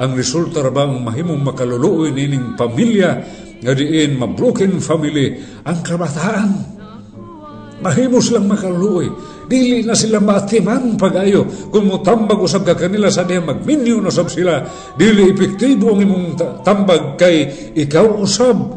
[0.01, 3.11] Ang resulta ra bang mahimong makaluluoy nining pamilya
[3.61, 5.41] nga diin ma-broken family?
[5.65, 6.51] Ang kabataan.
[7.81, 9.09] Mahimo silang makaluluoy.
[9.49, 11.73] Dili na sila maatiman pag-ayo.
[11.73, 14.61] Kung mo tambag usab ka kanila sa diya magminyo na sab sila.
[14.95, 16.27] Dili epektibo ang imong
[16.61, 18.77] tambag kay ikaw usab.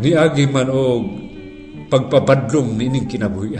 [0.00, 1.23] Ni agi man og
[1.94, 3.54] pagpapadlong nining kinabuhi.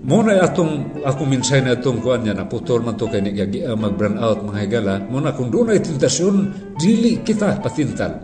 [0.00, 3.76] Mo na atong ako minsay na atong kuan niya naputol man to kay ni uh,
[3.78, 4.94] mag burn out mga higala.
[5.06, 6.36] Mo na kung dunay tentasyon
[6.74, 8.18] dili kita patintal.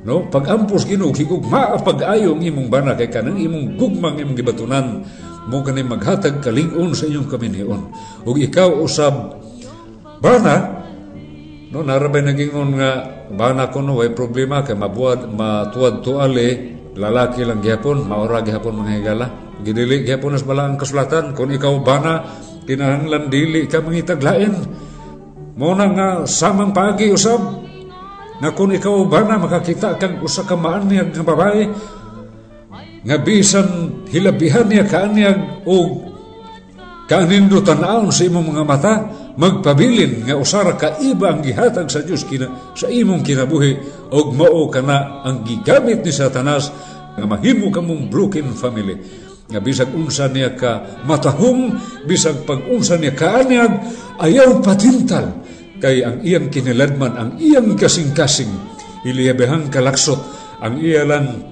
[0.00, 4.86] No, pag ampos Ginoo higugma pag-ayong imong bana kay kanang imong gugmang imong gibatunan
[5.44, 7.80] mo kani maghatag kalingon sa inyong kaminion.
[8.26, 9.38] Ug ikaw usab
[10.18, 10.82] bana
[11.70, 12.90] no narabay nagingon nga
[13.30, 18.92] bana ko no way problema kay mabuad matuad tuali lalaki lang gihapon maura gihapon mga
[19.00, 19.26] higala.
[19.64, 22.28] Gidili gihapon as bala kasulatan kung ikaw bana
[22.68, 24.54] kinahanglan dili ka mangitaglain
[25.56, 27.40] mo na nga samang pagi usab
[28.40, 31.64] nga kung ikaw bana makakita kang usa ka maanyag nga babae
[33.00, 36.08] nga bisan hilabihan niya kaanyag o
[37.10, 38.94] Kaanindo tanawon sa imong mga mata,
[39.34, 44.66] magpabilin nga usara ka iba ang gihatag sa Dios kina sa imong kinabuhi og mao
[44.70, 46.70] kana ang gigamit ni Satanas
[47.14, 48.98] nga mahimo ka mong broken family.
[49.50, 51.74] Nga bisag unsa niya ka matahong
[52.06, 53.72] bisag pag unsa niya kaanyag
[54.22, 55.42] ayaw patintal.
[55.80, 58.52] Kay ang iyang kiniladman ang iyang kasing-kasing
[59.00, 60.20] iliyabehang kalaksot
[60.60, 61.50] ang iyalan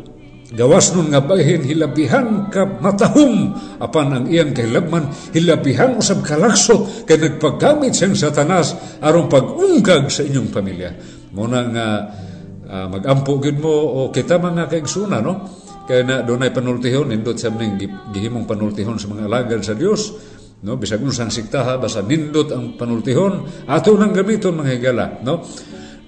[0.48, 3.52] Gawas nun nga bahin hilabihan ka matahong
[3.84, 8.72] apan ang iyang kahilabman hilabihan usab kalaksot kay nagpagamit siyang satanas
[9.04, 10.96] aron pag-ungkag sa inyong pamilya.
[11.36, 12.27] Muna nga uh,
[12.68, 15.48] magampo gid mo o kita mga kaigsuna no?
[15.88, 17.80] Kay na dunay panultihon nindot sa ning
[18.12, 20.12] gihimong panultihon sa mga alagad sa Dios
[20.60, 20.76] no?
[20.76, 25.40] Bisag unsang siktaha basta nindot ang panultihon ato nang gamiton mga higala no?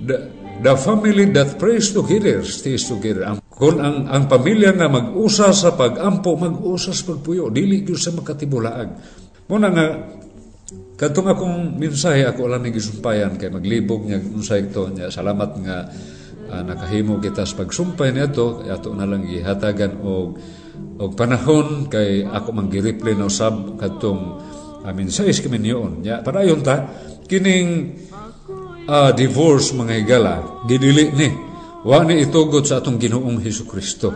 [0.00, 0.16] The,
[0.60, 3.24] the family that prays together stays together.
[3.24, 8.08] Ang kung ang, ang pamilya nga mag-usa sa pag-ampo, mag-usa sa pagpuyo, dili gyud sa
[8.16, 8.88] makatibulaag.
[9.52, 9.86] Muna nga,
[10.96, 15.76] katong akong mensahe ako lang ni gisumpayan kay maglibog niya unsay ito niya salamat nga
[16.50, 20.36] uh, nakahimo kita sa pagsumpay niadto ato na lang gihatagan og
[21.00, 24.36] og panahon kay ako manggireply na usab kadtong
[24.82, 26.90] uh, mensahe kami niyon nya padayon ta
[27.30, 27.94] kining
[28.84, 30.34] uh, divorce mga higala
[30.66, 34.12] gidili ni Wa ni itugot sa atong Ginoong Hesus Kristo.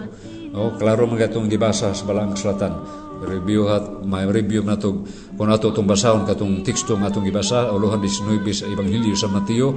[0.53, 2.77] Oh, klaro mga itong gibasa sa balang selatan.
[3.25, 5.01] Review hat, may review na to
[5.33, 9.73] kung ato itong basahon katong teksto nga atong gibasa, uluhan 19 sa Ebanghelyo sa Mateo,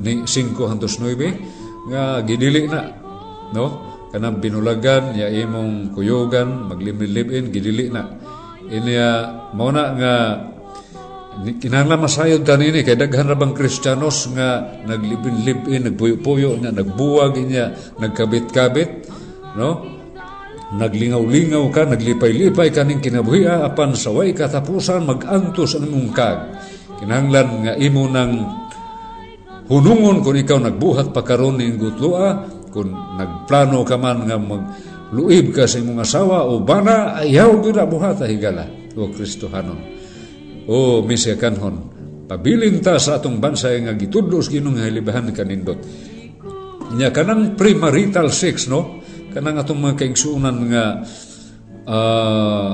[0.00, 2.90] ni 5 hantos 9, nga gidili na,
[3.54, 3.86] no?
[4.08, 8.08] Kanang binulagan, ya imong kuyugan, maglimlib-in, gidili na.
[8.68, 9.08] Inya,
[9.54, 10.14] mo na nga
[11.38, 17.78] Kinahanglan masayod ta nini kay daghan ra bang Kristiyanos nga naglibin-libin, nagpuyo-puyo nga nagbuwag niya,
[18.02, 19.06] nagkabit-kabit,
[19.54, 19.86] no?
[20.74, 26.58] Naglingaw-lingaw ka, naglipay-lipay kaning kinabuhi apan sa way katapusan magantos ang imong kag.
[26.98, 28.66] Kinahanglan nga imo nang
[29.68, 35.68] hunungon kung ikaw nagbuhat pa karon ning gutlua, kung nagplano ka man nga magluib ka
[35.68, 39.80] sa imong asawa o bana, ayaw gyud buhat higala o Kristohanon
[40.68, 41.96] o misya kanhon
[42.28, 45.80] pabilin ta sa atong bansa nga gitudlos ginong halibahan kanindot.
[46.92, 49.00] Nya kanang premarital sex no?
[49.32, 50.84] Kanang atong mga kaigsuunan nga
[51.88, 52.70] uh,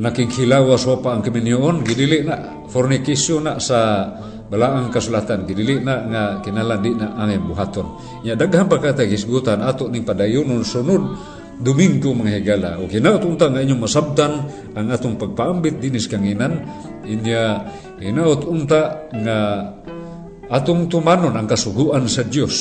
[0.00, 4.08] nakikhilawas wa pa ang kaminyoon gidili na fornication na sa
[4.48, 7.86] balaang kasulatan gidili na nga kinala di na ang buhaton
[8.24, 12.70] nya daghan pa ka hisgutan ato ning padayonon sunod Domingo mga higala.
[12.78, 14.46] O kinautunta nga inyong masabtan
[14.78, 16.62] ang atong pagpaambit dinis kanginan.
[17.02, 17.66] Inya
[17.98, 19.38] inautunta nga
[20.54, 22.54] atong tumanon ang kasuguan sa Dios.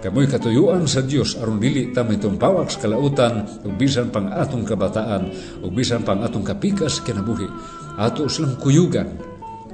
[0.00, 4.64] Kamoy katuyuan sa Dios aron dili ta may tumpawak sa kalautan ug bisan pang atong
[4.64, 5.28] kabataan
[5.60, 7.50] ug bisan pang atong kapikas kinabuhi.
[7.98, 9.10] Ato silang kuyugan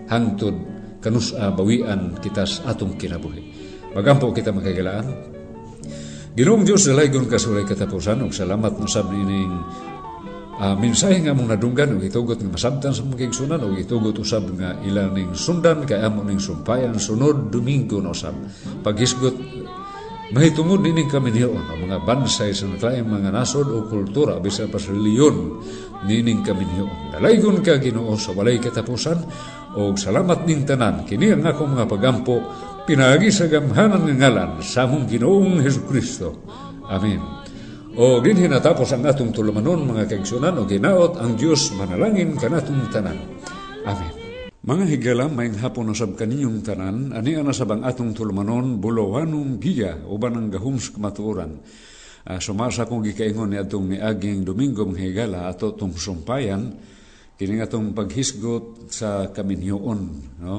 [0.09, 0.75] hangtod
[1.07, 3.42] kanus bawian kita sa atong kinabuhi.
[3.95, 5.07] Magampo kita magkagilaan.
[6.35, 9.57] Ginoong Diyos dalaygon ka sa katapusan ug salamat no sab ining
[10.61, 14.53] uh, mensahe nga mong nadunggan ug itugot nga masabtan sa mga sunan ug itugot usab
[14.59, 18.37] nga ilang ning sundan kay amo ning sumpayan sunod Domingo no sab
[18.85, 19.33] paghisgot
[20.37, 24.77] mahitungod nining kami niyo ang mga bansay sa natlaing mga nasod o kultura bisan pa
[24.77, 25.62] sa reliyon
[26.05, 29.23] nining kami niyo dalaygon ka Ginoo sa walay katapusan
[29.76, 32.40] ug salamat ning tanan kini ang akong mga pagampo
[32.88, 36.28] pinagi sa gamhanan ng ngalan sa among ginoong Heso Kristo.
[36.88, 37.20] Amen.
[37.96, 43.20] O dinhi natapos ang atong tulumanon mga kaigsunan o ginaot ang Dios manalangin kanatong tanan.
[43.84, 44.12] Amen.
[44.66, 50.50] Mga higala, may hapon nasab kaninyong tanan, ani anasabang atong tulumanon, bulawanong giya, uban ang
[50.50, 51.62] gahums kamatuoran.
[52.26, 56.74] Uh, sumasa kong gikaingon ni atong ni aging Domingo mga higala, ato tong sumpayan,
[57.37, 60.01] kining atong paghisgot sa kaminyoon.
[60.40, 60.57] No?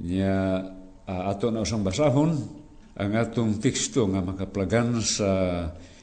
[0.00, 0.62] Nya,
[1.04, 2.30] uh, ato na usang basahon
[2.94, 5.30] ang atong teksto nga makaplagan sa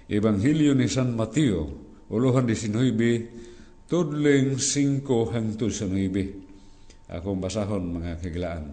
[0.08, 1.68] Ebanghelyo ni San Mateo,
[2.08, 5.04] uluhan 19, tudling 5
[5.36, 7.12] hangtod sa 9.
[7.12, 8.66] Akong basahon mga kagilaan.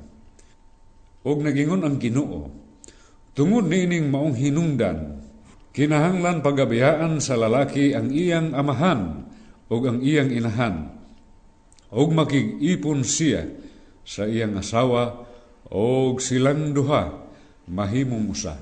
[1.25, 2.51] Og nagingon ang Ginoo,
[3.35, 5.23] tungod nining maong hinungdan,
[5.75, 9.27] kinahanglan pagabiyaan sa lalaki ang iyang amahan,
[9.67, 10.94] o ang iyang inahan,
[11.95, 13.47] o makig-ipon siya
[14.03, 15.25] sa iyang asawa,
[15.71, 17.09] o silang duha,
[17.71, 18.59] mahimong usa.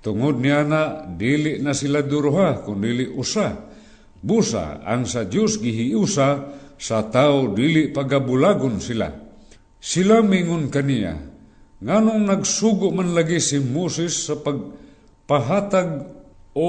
[0.00, 3.68] Tungod niya na, dili na sila duruha, kung dili usa.
[4.20, 6.28] Busa, ang sa Diyos gihiusa,
[6.80, 9.12] sa tao dili pagabulagon sila.
[9.76, 11.12] Sila mingon kaniya,
[11.84, 15.88] nganong nagsugo man lagi si Moses sa pagpahatag
[16.56, 16.68] o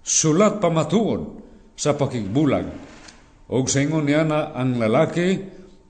[0.00, 1.20] sulat pamatuod
[1.76, 2.89] sa pakigbulag.
[3.50, 5.42] O sa ingon niya na ang lalaki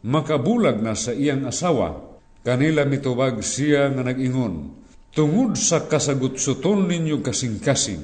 [0.09, 2.09] makabulag na sa iyang asawa.
[2.41, 4.73] Kanila mitubag siya nga nag-ingon,
[5.13, 8.01] tungod sa kasagutsuton ninyo kasing-kasing,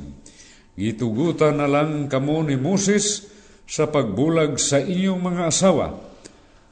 [0.76, 3.24] gitugutan na lang kamo ni Moses
[3.64, 5.96] sa pagbulag sa inyong mga asawa,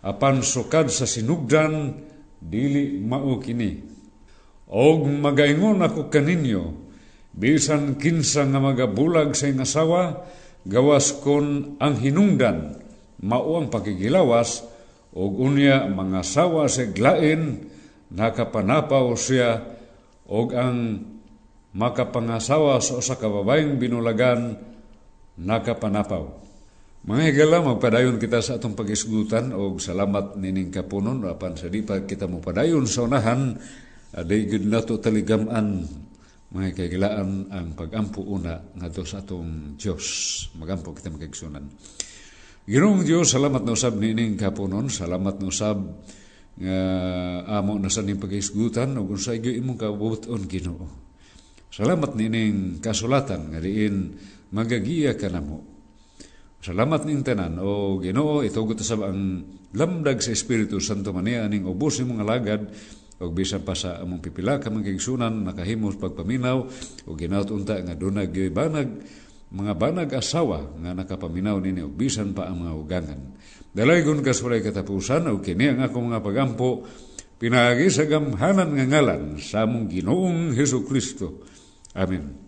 [0.04, 1.96] apan sukad sa sinugdan,
[2.36, 3.80] dili mao kini.
[4.68, 6.84] Og magaingon ako kaninyo,
[7.32, 10.20] bisan kinsa nga magabulag sa asawa,
[10.64, 12.80] gawas kon ang hinungdan,
[13.20, 14.64] mao ang pakigilawas,
[15.14, 17.70] og unya mga asawa sa glain,
[18.10, 19.62] nakapanapaw siya,
[20.26, 20.76] og ang
[21.74, 24.56] makapangasawa sa usa ka babaeng binulagan,
[25.38, 26.44] nakapanapaw.
[27.04, 32.24] Mga higala, magpadayon kita sa atong pag-isgutan o salamat nining kapunon apan sa di kita
[32.24, 33.60] mo padayon sa unahan
[34.16, 35.84] aday gud nato taligaman
[36.54, 40.04] mga kaigilaan ang pagampo una ngadto sa atong Dios
[40.54, 41.66] magampo kita magigsunan.
[42.64, 44.86] Ginoong Dios salamat na usab nining kapunon.
[44.86, 45.82] Salamat na usab
[46.54, 46.78] nga
[47.58, 50.86] amo na sa ning pag-isgutan ug unsay gyud imong kabubuton Ginoo.
[51.74, 54.14] Salamat nining kasulatan nga diin
[54.54, 55.58] magagiya ka namo.
[56.62, 57.58] Salamat ning tanan.
[57.58, 59.42] O Ginoo itugot sa ang
[59.74, 62.62] lamdag sa Espiritu Santo maniya aning ubos ni mga lagad
[63.24, 66.58] o bisan pa sa among pipila ka mga kigsunan nakahimos pagpaminaw
[67.08, 68.88] o ginaot unta nga dunag banag
[69.54, 73.20] mga banag asawa nga nakapaminaw nini o bisan pa ang mga ugangan.
[73.74, 76.84] Dalaygon kasulay katapusan o kini ang akong mga pagampo
[77.40, 81.42] pinagi sa gamhanan nga ngalan sa among Ginoong Hesus Kristo.
[81.94, 82.44] Amen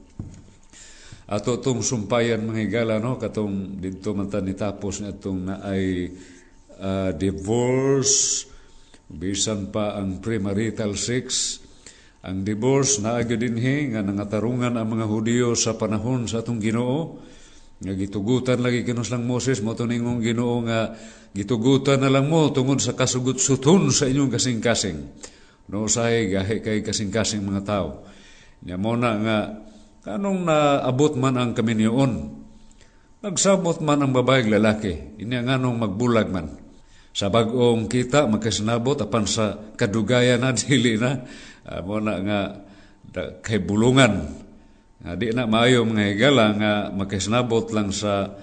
[1.26, 6.06] ato itong sumpayan mga higala no katong dito man ta nitapos na itong na ay
[6.78, 8.46] uh, divorce
[9.06, 11.58] bisan pa ang premarital sex
[12.26, 17.22] ang divorce na dinhi nga nangatarungan ang mga Hudiyo sa panahon sa atong Ginoo.
[17.78, 20.90] Nga gitugutan lagi kinos lang Moses mo tuningong Ginoo nga
[21.30, 24.98] gitugutan na lang mo tungod sa kasugot suton sa inyong kasing-kasing.
[25.70, 28.02] No say gahi kay kasing-kasing mga tao.
[28.66, 29.38] Nya mo na nga
[30.06, 32.30] Kanong naabot man ang kaminyoon,
[33.26, 36.46] nagsabot man ang babae lalaki, ini nga nung magbulag man.
[37.16, 41.24] Sa bagong kita, magkasinabot, apan sa kadugaya na, dili na,
[41.64, 42.40] uh, mo na nga,
[43.08, 44.44] da, kay bulungan.
[45.00, 48.36] Nga, di na maayo mga higala nga magkasinabot lang sa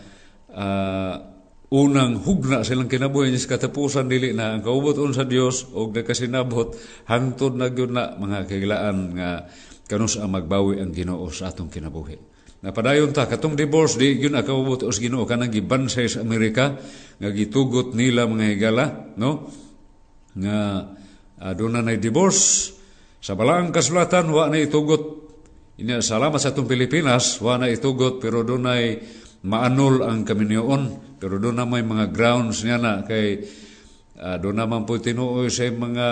[0.49, 1.15] uh,
[1.69, 6.77] unang hugna silang kinabuhi niya sa katapusan dili na ang kaubot sa Dios og nakasinabot
[7.09, 9.49] hangtod na gyud na mga kagilaan nga
[9.89, 12.32] kanus ang magbawi ang Ginoo sa atong kinabuhi.
[12.63, 16.79] Napadayon ta katong divorce di gyud akawot os Ginoo kanang gibansay sa Amerika
[17.19, 18.85] nga gitugot nila mga higala
[19.19, 19.51] no?
[20.31, 20.57] Nga
[21.43, 22.71] aduna nay divorce.
[23.19, 25.03] Sa balaang kasulatan wa na itugot
[25.75, 28.95] ini salamat sa atong Pilipinas wa na itugot pero dunay
[29.43, 31.15] maanol ang kaminyoon.
[31.19, 33.43] Pero doon na may mga grounds niya na kay
[34.23, 36.07] uh, doon naman po tinuoy sa mga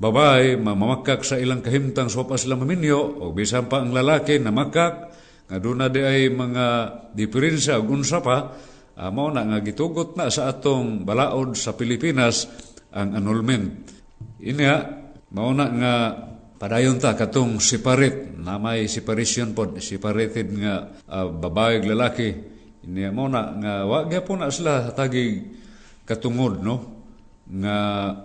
[0.00, 5.12] babae mamamakak sa ilang kahimtang sopa sila maminyo o bisan pa ang lalaki na makak
[5.50, 6.66] nga doon di ay mga
[7.10, 8.54] diferensya unsa pa
[8.94, 12.46] amo na nga gitugot na sa atong balaod sa Pilipinas
[12.94, 13.90] ang annulment.
[14.46, 14.78] Inya
[15.34, 15.94] mao na nga
[16.54, 22.30] padayon ta katong separate na may separation pod separated nga uh, babae ug lalaki.
[22.86, 25.50] Inya mao na nga wa gyapon na sila tagi
[26.06, 26.76] katungod no?
[27.50, 27.76] Nga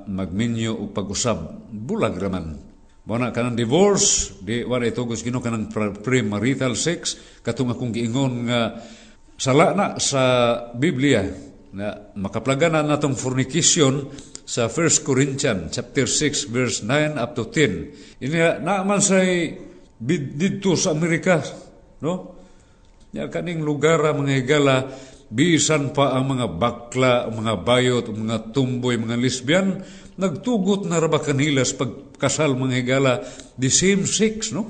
[0.06, 1.74] magminyo og pag-usab.
[1.74, 2.65] Bulag raman
[3.06, 5.70] mo na kanang divorce di wala itugos gino kanang
[6.02, 8.82] premarital sex katong akong giingon nga
[9.38, 10.24] sala na sa
[10.74, 11.22] Biblia
[11.76, 14.10] na makaplaganan natong fornication
[14.46, 19.54] sa 1 Corinthians chapter 6 verse 9 up to 10 ini na man say
[20.02, 21.46] didto sa Amerika
[22.02, 22.34] no?
[23.14, 24.78] Ya kaning lugar mga higala
[25.30, 29.82] bisan pa ang mga bakla, mga bayot, mga tumboy, mga lesbian,
[30.16, 33.14] nagtugot na raba kanila sa pagkasal mga higala,
[33.60, 34.68] the same sex, no?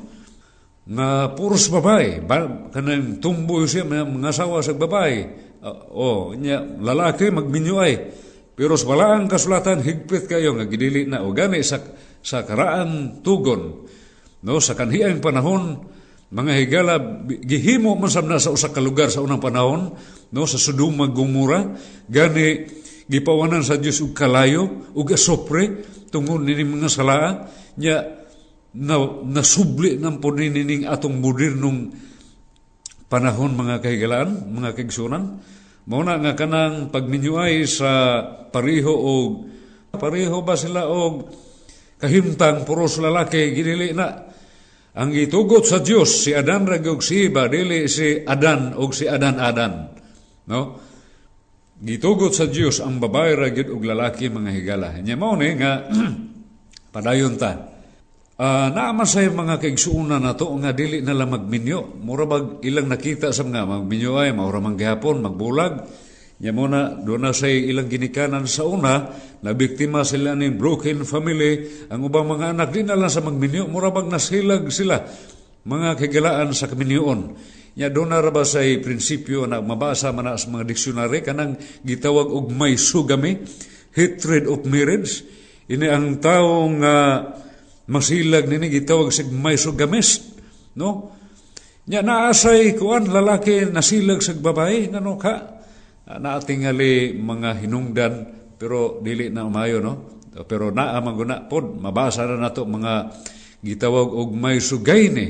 [0.86, 5.18] Nga puros babae, ba, kanang tumboy siya, mga, asawa sa babae,
[5.66, 7.94] uh, oh, niya, lalaki magminyo ay,
[8.54, 11.82] pero sa walaang kasulatan, higpit kayo, nga gidili na, o gani sa,
[12.22, 13.90] sa karaan tugon,
[14.46, 15.94] no, sa kanhiang panahon,
[16.36, 19.94] mga higala, gihimo man na sa usa ka lugar sa unang panahon,
[20.34, 20.44] no?
[20.50, 21.78] Sa Sodoma Gomora.
[22.10, 22.66] Gani
[23.06, 27.30] gipawanan sa Dios og kalayo ug asopre tungod nini mga salaa
[27.78, 28.26] nya
[28.76, 31.96] na nasubli ng po nining atong modernong
[33.08, 35.40] panahon mga kahigalaan, mga kaigsunan.
[35.86, 39.14] Mauna nga kanang pagminyuay sa pareho o
[39.96, 41.30] pareho ba sila og
[42.02, 44.28] kahimtang puros lalaki ginili na
[44.96, 49.08] ang gitugot sa Dios si Adan ra og si Eva dili si Adan og si
[49.08, 49.74] Adan Adan
[50.52, 50.60] no
[51.82, 55.84] gitugot sa Dios ang babae ra og lalaki mga higala nya mao ni nga
[56.96, 57.76] padayon ta
[58.36, 62.04] Uh, naaman sa mga kaigsuunan na to nga dili na lang magminyo.
[62.04, 65.88] Mura bag ilang nakita sa mga magminyo ay maura mang gihapon, magbulag.
[66.44, 69.08] Nya mo na, doon na sa ilang ginikanan sa una,
[69.40, 73.72] na biktima sila ng broken family, ang ubang mga anak di na lang sa magminyo,
[73.72, 75.00] mura bag nasilag sila,
[75.64, 77.40] mga kagilaan sa kaminyoon.
[77.76, 82.48] Nya doon na raba sa prinsipyo na mabasa man sa mga diksyonary, kanang gitawag og
[82.56, 83.44] may sugami,
[83.92, 85.28] hatred of marriage.
[85.68, 87.16] Ini ang taong uh,
[87.92, 90.24] masilag nini gitawag sig may sugamis,
[90.80, 91.12] no?
[91.86, 95.56] Nya naasay kuan lalaki nasilag sa babae ngano ka
[96.06, 98.14] naatingali mga hinungdan
[98.58, 99.94] pero dili na umayo no
[100.50, 103.14] pero naa maguna pod mabasa na nato mga
[103.62, 105.28] gitawag og may sugay ni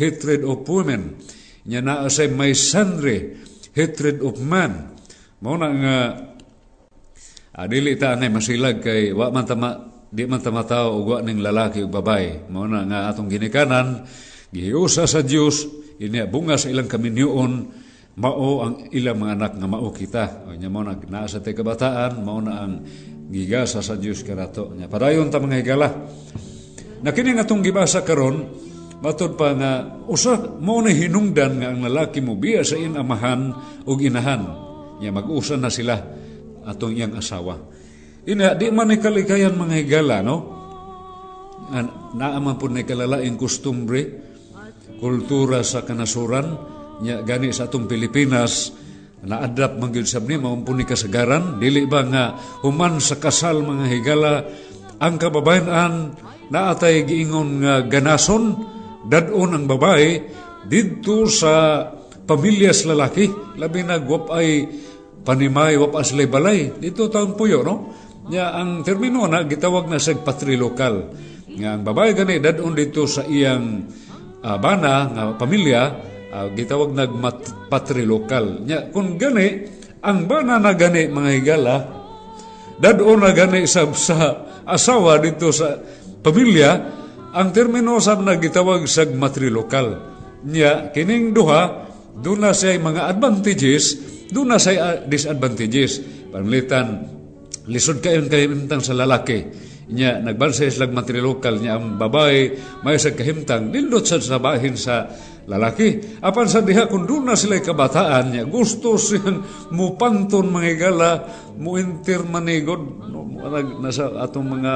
[0.00, 1.16] hatred of women
[1.68, 3.36] nya naa say may sandre
[3.76, 4.96] hatred of man
[5.44, 5.96] mao na nga
[7.60, 9.70] adili ta ngay masilag kay wa man tama
[10.08, 14.08] di man tama tao og ning lalaki ug babae mao na nga atong ginikanan
[14.48, 15.68] gihiusa sa Dios
[16.00, 17.52] ini bunga sa ilang kaminyoon
[18.18, 20.24] mao ang ilang mga anak nga mao kita.
[20.50, 22.82] O nya mao na naa sa kabataan, mao na ang
[23.30, 24.74] gigasa sa Dios kanato.
[24.74, 25.88] Nya padayon ta mga higala.
[26.98, 28.42] Na kini nga tong gibasa karon,
[28.98, 29.72] matod pa nga
[30.10, 33.54] usa mao na hinungdan nga ang lalaki mo biya sa iyang amahan
[33.86, 34.42] ug inahan.
[34.98, 35.94] Nya mag-usa na sila
[36.66, 37.54] atong iyang asawa.
[38.26, 40.36] Ina di man ni kalikayan mga higala no.
[42.18, 44.02] Naa man pud ni kalalaing kustumbre
[44.98, 46.56] kultura sa kanasuran
[47.04, 48.74] nya gani sa atong Pilipinas
[49.22, 52.24] na adapt man gyud sabni maumpuni kasagaran dili ba nga
[52.62, 54.32] human sa kasal mga higala
[54.98, 56.14] ang kababayan
[56.50, 58.77] na atay giingon nga ganason
[59.08, 60.20] dadon ang babae
[60.68, 61.82] didto sa
[62.28, 63.56] pamilya sa lalaki.
[63.56, 64.68] Labi na gwap ay
[65.24, 66.76] panimay wap aslay balay.
[66.76, 67.76] Dito taon puyo no?
[68.28, 71.16] Nya ang termino na gitawag na sa patrilokal
[71.58, 73.88] nga ang babae gani dadon dito sa iyang
[74.44, 75.80] uh, bana nga pamilya
[76.30, 77.16] uh, gitawag nag
[77.72, 78.62] patrilokal.
[78.68, 79.64] Nya kun gani
[80.04, 81.76] ang bana na gani mga higala
[82.78, 85.74] dado na gani sa, sa asawa dito sa
[86.22, 86.70] pamilya
[87.34, 90.16] ang termino sa nagitawag sa matrilokal.
[90.48, 93.98] Nya kining duha doon na say mga advantages,
[94.30, 96.00] doon na say disadvantages.
[96.30, 97.08] Panglitan
[97.68, 99.44] lisod kayon kahimtang sa lalaki.
[99.88, 102.52] Nya nagbansa slag matrilokal nya ang babae
[102.84, 105.08] may sa kahimtang nindot sa sabahin sa
[105.48, 106.20] lalaki.
[106.20, 111.10] Apan sa diha kung doon na sila kabataan niya, gusto siyang mupanton mga igala,
[111.56, 113.24] muintir manigod, no,
[113.80, 114.74] nasa atong mga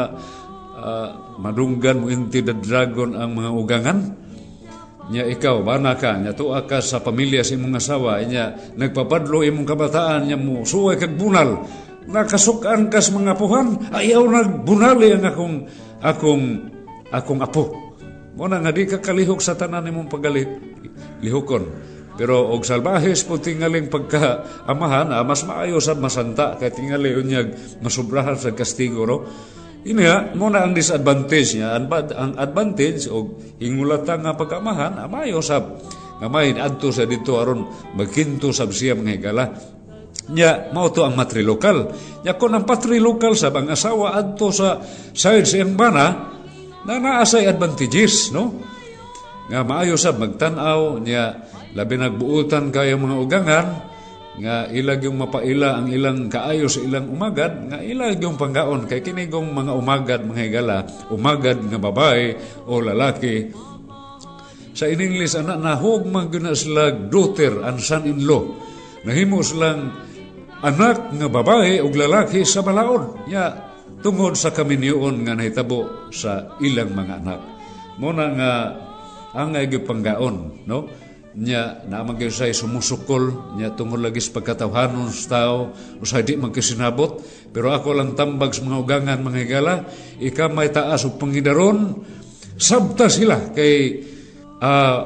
[0.82, 3.98] uh, madunggan, muintir the dragon ang mga ugangan.
[5.10, 9.66] Nya ikaw, bana ka, nya tuwa ka sa pamilya sa imong asawa, nya nagpapadlo imong
[9.66, 11.66] kabataan, nya mo suway kag bunal,
[12.06, 15.56] nakasukan kas mga puhan, ayaw nagbunali ang akong
[16.02, 16.46] akong
[17.10, 17.64] akong apo.
[18.38, 20.48] Muna nga di ka kalihok sa tanan imong pagalit,
[21.20, 21.92] lihokon.
[22.12, 28.36] Pero og salbahes po tingaling pagkaamahan, ah, mas maayo sa masanta kay tingali unyag masubrahan
[28.36, 29.02] sa kastigo
[29.82, 29.88] ro.
[29.90, 31.74] Inya, muna ang disadvantage niya.
[31.74, 35.82] Ang, advantage o hingulata nga pagkamahan, ah, maayo sab.
[36.22, 37.66] Nga may adto sa dito aron
[37.98, 39.44] magkinto sab siya mga higala.
[40.30, 41.90] Nya, mao to ang matrilokal.
[42.22, 44.78] Nya kon ang patrilokal sab ang asawa adto sa
[45.10, 46.06] side sa bana,
[46.82, 48.58] na naasay advantages, no?
[49.50, 53.66] Nga maayo sa magtanaw niya labi nagbuutan kayo mga ugangan
[54.40, 59.04] nga ilag yung mapaila ang ilang kaayo sa ilang umagad nga ilag yung panggaon kay
[59.04, 60.76] kinigong mga umagad mga higala
[61.12, 62.32] umagad nga babae
[62.64, 63.52] o lalaki
[64.72, 68.48] sa in English ana nahog man gyud sila daughter and son-in-law
[69.04, 69.92] nahimo silang
[70.64, 73.72] anak nga babae ug lalaki sa balaod ya
[74.02, 77.40] tungod sa kaminyoon nga nahitabo sa ilang mga anak.
[78.02, 78.52] Muna nga
[79.32, 80.90] ang nga panggaon, no?
[81.32, 85.72] Nya naman kayo say sumusukol, nya tungod lagi sa pagkatawhanon sa tao,
[86.04, 89.74] usay di magkasinabot, pero ako lang tambag sa mga ugangan, mga higala,
[90.20, 92.04] ika may taas o pangidaron,
[92.60, 94.04] sabta sila kay
[94.60, 94.98] uh,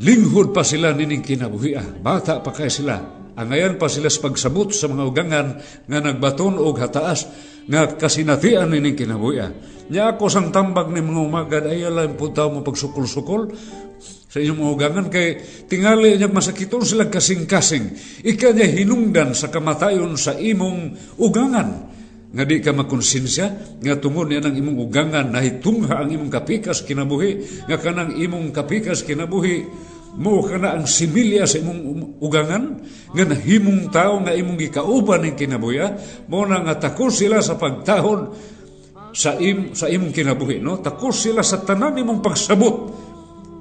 [0.00, 1.76] linghod pa sila nining kinabuhi.
[2.00, 2.96] Bata pa kay sila.
[3.36, 5.46] Angayan pa sila sa pagsabot sa mga ugangan
[5.84, 7.28] nga nagbaton og hataas
[7.68, 9.52] nga kasinatian ni kinabuya.
[9.86, 13.52] Nya ako sang tambag ni mga umagad ay alam po mo pagsukol-sukol
[14.36, 17.96] sa inyong mga ugangan kay tingali niya masakiton sila kasing-kasing.
[18.20, 21.88] Ika niya hinungdan sa kamatayon sa imong ugangan.
[22.36, 26.84] Nga di ka makonsensya nga tungod niya ng imong ugangan na hitungha ang imong kapikas
[26.84, 29.64] kinabuhi nga kanang imong kapikas kinabuhi
[30.20, 32.64] mo kana ang similya sa imong ugangan
[33.16, 35.96] nga nahimong tao nga imong gikauban ng kinabuya
[36.28, 38.36] mo na nga takos sila sa pagtahon
[39.16, 40.76] sa im sa imong kinabuhi no?
[40.84, 43.05] Takos sila sa tanan imong pagsabot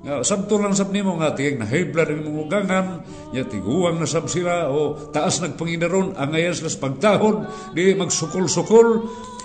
[0.06, 3.01] nga sabto lang sab nimo nga tigay na high blood imong ugangan
[3.34, 8.88] nya tiguwang na sab sila o taas nagpanginaron angayan sila sa pagtahon di magsukol-sukol.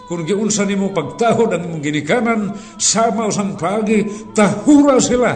[0.04, 4.04] Kung giunsa nimo pagtahod ang imong ginikanan sama usang pagi
[4.36, 5.32] tahura sila.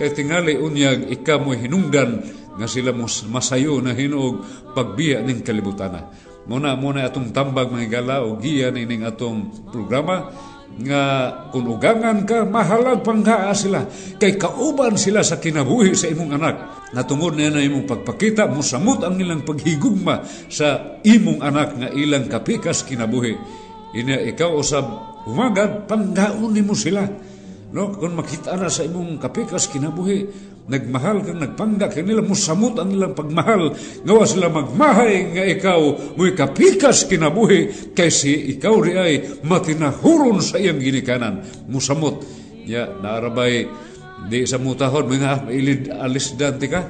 [0.00, 2.24] Kay tingali unyag ika mo hinungdan
[2.56, 2.96] nga sila
[3.28, 4.40] masayo na hinog
[4.72, 6.08] pagbiya ning kalibutana.
[6.48, 10.32] Muna muna atong tambag mga gala o giya ning atong programa
[10.80, 11.02] nga
[11.52, 13.84] kung ugangan ka mahalag panggaa sila.
[14.16, 16.56] Kay kauban sila sa kinabuhi sa imong anak.
[16.96, 22.84] Natungod na na imong pagpakita musamot ang ilang paghigugma sa imong anak nga ilang kapikas
[22.88, 23.36] kinabuhi.
[23.92, 24.86] Ina ikaw usab
[25.28, 27.04] humagad panggaon nimo sila.
[27.72, 30.28] No, kung makita na sa imong kapikas kinabuhi,
[30.68, 33.74] nagmahal kang nagpangga kanila mo samot ang ilang pagmahal.
[34.06, 35.80] Ngawa sila magmahay nga ikaw
[36.14, 41.42] mo'y kapikas kinabuhi kaysi ikaw ri ay matinahuron sa iyang ginikanan.
[41.66, 42.22] Musamot.
[42.62, 43.66] Ya naarabay
[44.30, 46.82] di sa mutahon mga ilid alis dante ka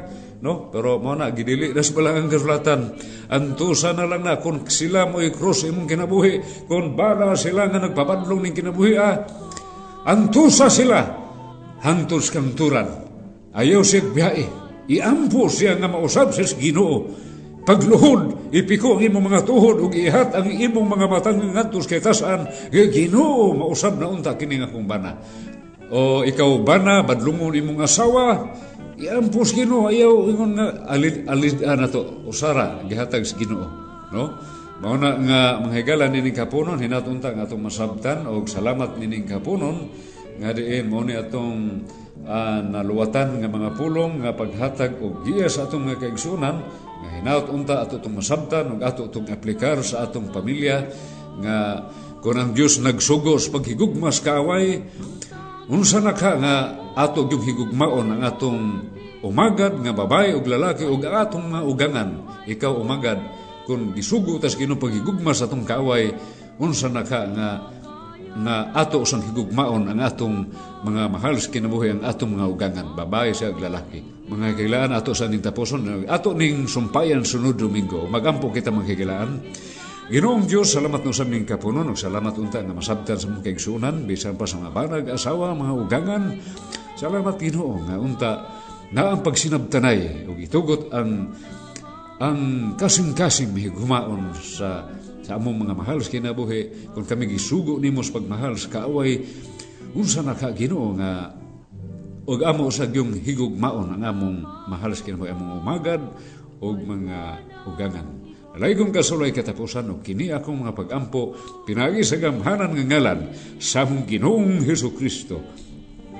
[0.42, 0.68] no?
[0.68, 2.92] Pero mo na gidili das pala ang kasulatan.
[3.32, 8.42] Antusa na lang na kung sila mo'y cross imong kinabuhi kung bala sila nga nagpapadlong
[8.44, 9.16] ning kinabuhi ah
[10.02, 10.98] Antusa sila,
[11.78, 13.01] hantos kang turan.
[13.52, 14.44] Ayaw siya biyae.
[14.88, 17.08] Iampo siya nga mausap sa ginoo.
[17.62, 22.50] Pagluhod, ipiko ang imong mga tuhod ug ihat ang imong mga matang ngadtos kay tasan
[22.74, 25.14] kay Ginoo mausab na unta kini nga kung bana.
[25.94, 28.50] O ikaw bana badlungon imong asawa,
[28.98, 33.66] iampos Ginoo ayaw ingon nga alid alid na to usara gihatag sa Ginoo,
[34.10, 34.24] no?
[34.82, 39.86] Mao na nga manghigala nining kapunon hinatunta nga atong masabtan og salamat nining kapunon
[40.40, 41.84] nga diin mao ni atong
[42.24, 46.56] uh, naluwatan nga mga pulong nga paghatag og giya sa atong mga kaigsunan
[47.02, 50.88] nga hinaut unta ato itong masabtan ug ato itong aplikar sa atong pamilya
[51.42, 51.56] nga
[52.22, 54.78] kung ang Dios nagsugo sa paghigugmas kaaway
[55.66, 56.54] unsa na ka nga
[56.94, 58.62] ato gyud higugmaon ang atong
[59.22, 62.10] umagad nga babae ug lalaki ug atong mga ugangan.
[62.42, 63.22] Ikaw umagad
[63.62, 66.10] kung gisugo tas Ginoo paghigugma sa atong kaaway
[66.58, 67.48] unsa na ka nga
[68.32, 70.48] nga ato sang higugmaon ang atong
[70.82, 74.00] mga mahal sa kinabuhi ang atong mga ugangan babae sa lalaki.
[74.28, 78.08] Mga kailangan ato sa ning taposon ato ning sumpayan sunod domingo.
[78.08, 79.30] Magampo kita mga kailangan
[80.12, 84.04] Ginoong Diyos, salamat no sa ning kapunon, ug salamat unta nga masabtan sa mong kaigsunan,
[84.04, 86.22] bisan pa sa mga banag, asawa, mga ugangan.
[86.98, 88.30] Salamat Ginoo nga unta
[88.92, 91.32] na ang pagsinabtanay ug itugot ang
[92.20, 92.40] ang
[92.76, 94.84] kasing-kasing higumaon sa
[95.22, 99.22] sa among mga mahal sa kinabuhi kung kami gisugo nimo sa pagmahal sa kaaway
[99.94, 101.30] unsa na ka Ginoo nga
[102.22, 104.36] og amo sa gyung higugmaon ang among
[104.70, 106.02] mahal sa kinabuhi among umagad
[106.62, 107.18] og mga
[107.66, 111.32] ugangan Alay kong kasulay katapusan o kini akong mga pagampo
[111.64, 113.20] pinagi sa gamhanan nga ngalan
[113.56, 115.40] sa mong ginoong Heso Kristo.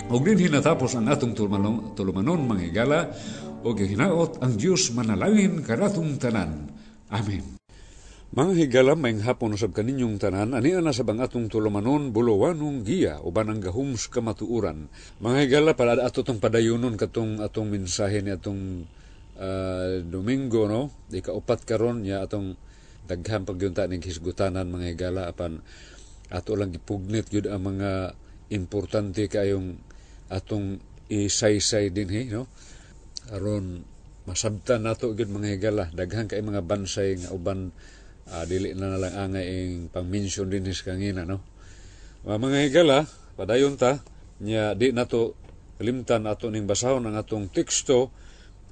[0.09, 1.37] O din hinatapos ang atong
[1.93, 3.01] tulumanon mga higala
[3.61, 6.73] o gihinaot ang Diyos manalangin karatong tanan.
[7.13, 7.62] Amen.
[8.33, 13.29] Mga higala may hapon sab kaninyong tanan, ani na sa bangatong tulumanon, buluwanong giya, o
[13.29, 14.89] banang gahum sa kamatuuran.
[15.21, 18.89] Mga higala, para ato tong padayunon katong atong mensahe ni atong
[19.37, 20.89] uh, Domingo, no?
[21.13, 22.57] Di kaupat karon niya atong
[23.05, 25.61] daghang pagyunta ning hisgutanan mga higala, apan
[26.33, 28.17] ato lang gipugnit yun ang mga
[28.49, 29.77] importante kayong
[30.33, 30.81] atong
[31.13, 32.49] isaysay din, he, no?
[33.29, 33.85] aron
[34.25, 37.75] masabtan nato gid mga higala daghan kay mga bansay nga uban
[38.31, 41.41] uh, dili na lang angay ing pang-mention din is kangina no?
[42.23, 42.99] Mga, mga higala
[43.35, 43.99] padayon ta
[44.43, 45.35] nya di nato
[45.79, 48.15] kalimtan ato ning basahon ang atong teksto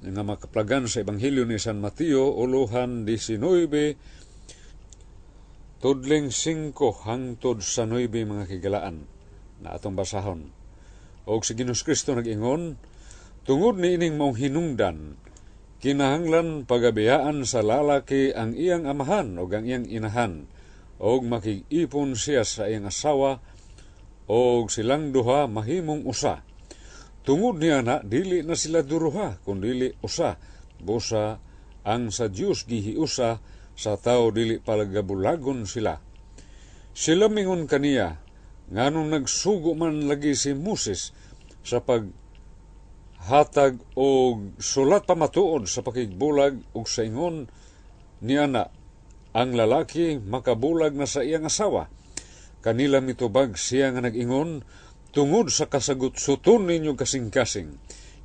[0.01, 3.37] nga makaplagan sa ebanghelyo ni San Mateo uluhan 19
[5.81, 6.77] tudling 5
[7.09, 9.03] hangtod sa 9 mga kigalaan
[9.61, 10.49] na atong basahon.
[11.29, 12.77] Og si Ginoos Kristo nag-ingon
[13.41, 15.17] Tungod ni ining mong hinungdan,
[15.81, 20.45] kinahanglan pagabiyaan sa lalaki ang iyang amahan o ang iyang inahan,
[21.01, 23.41] o makig-ipon siya sa iyang asawa,
[24.29, 26.45] o silang duha mahimong usa.
[27.25, 30.37] Tungod niya na, dili na sila duruha, kung dili usa,
[30.77, 31.41] busa
[31.81, 33.41] ang sa Dios gihiusa
[33.73, 35.97] sa tao dili palagabulagon sila.
[36.93, 38.21] Sila mingon kaniya,
[38.69, 41.13] nganong nagsugo man lagi si Moses
[41.65, 42.05] sa pag
[43.21, 47.45] hatag o sulat pamatuod sa pakigbulag ug sa ingon
[48.25, 48.69] ni ana
[49.31, 51.87] ang lalaki makabulag na sa iyang asawa.
[52.61, 54.61] Kanila mitubag siya nga nag-ingon
[55.15, 57.79] tungod sa kasagot suton ninyo kasing-kasing.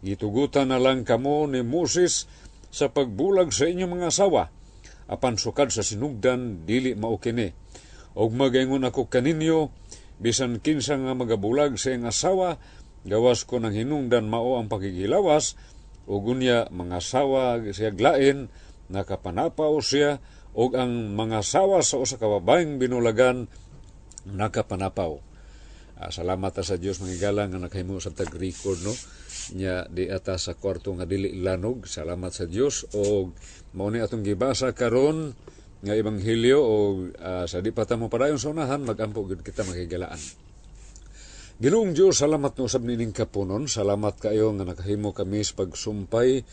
[0.05, 2.29] Gitugutan na lang kamo ni Moses
[2.69, 4.53] sa pagbulag sa inyong mga asawa,
[5.09, 7.49] apan sukad sa sinugdan dili mao kini.
[8.17, 9.73] Og magaingon ako kaninyo,
[10.21, 12.61] bisan kinsa nga magabulag sa iyang asawa,
[13.07, 15.55] gawas ko ng hinungdan mao ang pagigilawas,
[16.07, 18.51] ug unya mga asawa siya glain,
[18.91, 20.19] nakapanapaw siya,
[20.55, 23.47] og ang mga asawa sa usa ka babaeng binulagan
[24.27, 25.23] nakapanapaw.
[25.97, 28.93] Uh, salamat sa Dios mga galang nga nakahimo sa tag-record no?
[29.57, 31.89] Nya di ata sa kwarto nga dili lanog.
[31.89, 33.33] Salamat sa Dios o
[33.73, 35.33] mao ni atong gibasa karon
[35.81, 36.75] nga ebanghelyo o
[37.07, 40.19] uh, sa di pa ta mo padayon sa unahan magampo gud kita makigalaan
[41.57, 46.45] Ginoong Dios salamat no usab nining kapunon salamat kayo nga nakahimo kami sa pagsumpay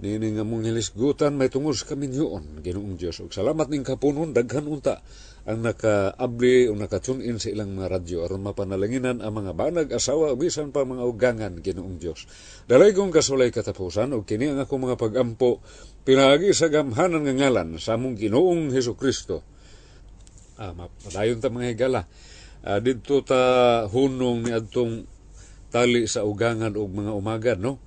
[0.00, 4.64] nini nga mong hilisgutan may tungod kami niyoon Ginoong Dios ug salamat ning kapunon daghan
[4.64, 5.04] unta
[5.46, 10.32] ang naka-abli o naka-tune in sa ilang mga radyo aron mapanalanginan ang mga banag asawa
[10.32, 12.26] o bisan pa mga ugangan ginoong Dios.
[12.66, 15.62] Dalay kong kasulay katapusan o kini ang akong mga pagampo
[16.02, 19.46] pinagi sa gamhanan nga ngalan sa among Ginoong Hesus Kristo.
[20.58, 22.02] Ah, mapadayon ta mga higala.
[22.66, 25.06] Ah, didto ta hunong ni adtong
[25.70, 27.78] tali sa ugangan og mga umagad no?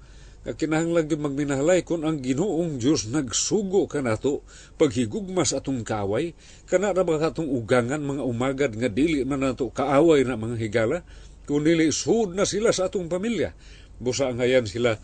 [0.47, 4.39] Kinahanglan gyud magminahalay kung ang Ginoong Dios nagsugo kanato
[4.79, 6.31] paghigugma sa atong kaway
[6.63, 11.03] kana ra ba atong ugangan mga umagad nga dili man nato kaaway na mga higala
[11.43, 13.51] kun dili sud na sila sa atong pamilya.
[13.99, 14.95] Busa ngayan sila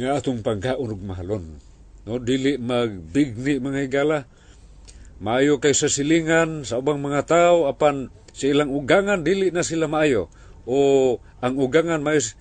[0.00, 1.60] nga atong pagkaon ug mahalon
[2.08, 2.16] no?
[2.16, 4.24] Dili magbigni mga higala.
[5.20, 9.86] Maayo kay sa silingan sa ubang mga tao apan sa ilang ugangan dili na sila
[9.86, 10.26] maayo
[10.66, 12.34] o ang ugangan maayo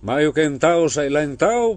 [0.00, 1.76] Maayo kayong tao sa ilang tao,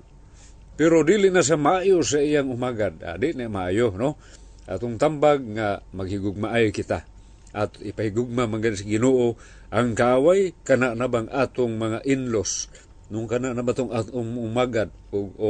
[0.80, 3.04] pero dili na sa maayo sa iyang umagad.
[3.04, 4.16] Ah, di na maayo, no?
[4.64, 7.04] Atong tambag nga maghigugmaayo kita.
[7.52, 9.36] At ipahigugma man sa ginoo
[9.70, 12.72] ang kaway, kana na bang atong mga inlos,
[13.12, 13.92] nung kana na ba atong
[14.40, 15.50] umagad o, o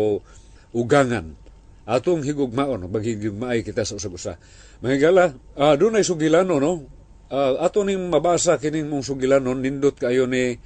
[0.74, 1.38] ugangan.
[1.86, 4.42] Atong higugmaon, maghigugmaayo kita sa usag-usa.
[4.82, 6.90] Mahigala, uh, doon ay sugilano, no?
[7.32, 10.60] Uh, ato ning mabasa kining mong sugilanon, nindot kayo ni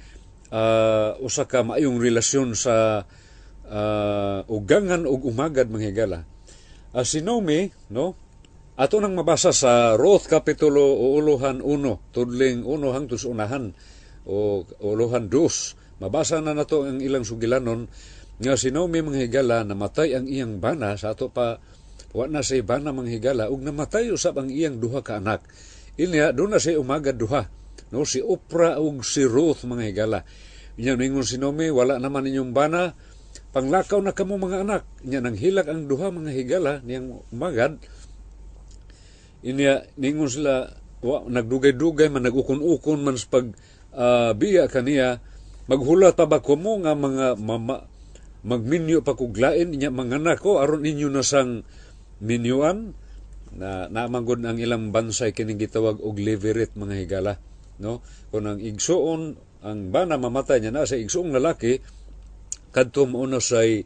[0.52, 3.04] uh, usa ka maayong relasyon sa
[3.68, 6.18] uh, ugangan ug umagad mga higala.
[6.92, 8.16] Uh, si Naomi, no?
[8.78, 13.74] Ato nang mabasa sa Ruth Kapitulo uuluhan 1, tudling 1 hangtod unahan
[14.22, 15.98] o uuluhan 2.
[15.98, 17.90] Mabasa na nato ang ilang sugilanon
[18.38, 21.58] nga si Naomi mga higala namatay ang iyang bana sa ato pa
[22.14, 25.42] wa na say bana mga higala ug namatay usab ang iyang duha ka anak.
[25.98, 27.50] Inya do na say umagad duha.
[27.90, 30.20] No si Oprah ug si Ruth mga higala.
[30.78, 32.94] Inya ningon si Nomi wala naman inyong bana.
[33.50, 34.82] Panglakaw na kamo mga anak.
[35.02, 37.82] Inya nang hilak ang duha mga higala niyang magad
[39.42, 40.66] inya ningon sila
[41.02, 43.46] wa, nagdugay-dugay man nagukon-ukon man sa pag
[43.94, 45.22] uh, biya kaniya
[45.70, 47.86] maghulat pa ba ko mo nga mga mama
[48.42, 51.62] magminyo pa kuglain inya mga anak ko aron inyo na sang
[52.18, 52.98] minyuan
[53.56, 57.34] na naamangod ang ilang bansay kining gitawag og levirate mga higala
[57.80, 58.02] no?
[58.28, 61.82] Kung ang igsuon ang bana mamatay niya na sa igsuong lalaki
[62.70, 63.82] kadto mo na say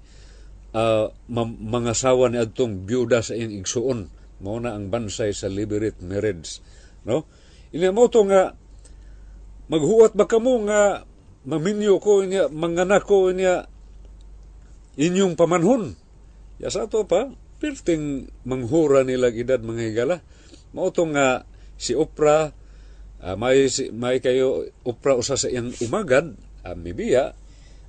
[0.76, 4.10] uh, mga sawa ni adtong byuda sa iyang igsuon.
[4.42, 6.58] Mao na ang bansay sa liberate marriage
[7.06, 7.24] no?
[7.72, 8.52] Ini mo to nga
[9.70, 11.06] maghuwat ba kamo nga
[11.48, 13.70] maminyo ko niya manganak ko niya
[14.98, 15.96] inyong pamanhon?
[16.60, 17.32] Ya sa to pa
[17.62, 20.16] perting manghura nila edad mga higala.
[20.74, 21.46] Mao to nga
[21.78, 22.50] si Oprah
[23.22, 26.34] uh, may, may kayo upra usa sa iyang umagad,
[26.66, 27.38] uh, mibiya,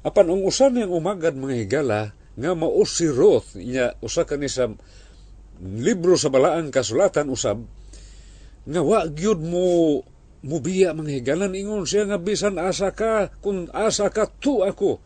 [0.06, 4.70] apan ang usa niyang umagad mga higala, nga mao si Roth, niya usa kani sa
[5.62, 7.66] libro sa balaang kasulatan usab,
[8.64, 9.66] nga wa gyud mo
[10.44, 11.56] mubiya mga higalan.
[11.56, 15.00] Ingon siya nga bisan asa ka kun asa ka tu ako.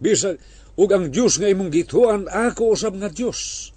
[0.00, 0.40] Bisan
[0.76, 3.71] ug ang Dios nga imong gituan ako usab nga Dios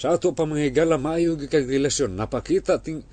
[0.00, 2.16] sa ato pa mga higala maayo kag relasyon.
[2.16, 3.04] Napakita ting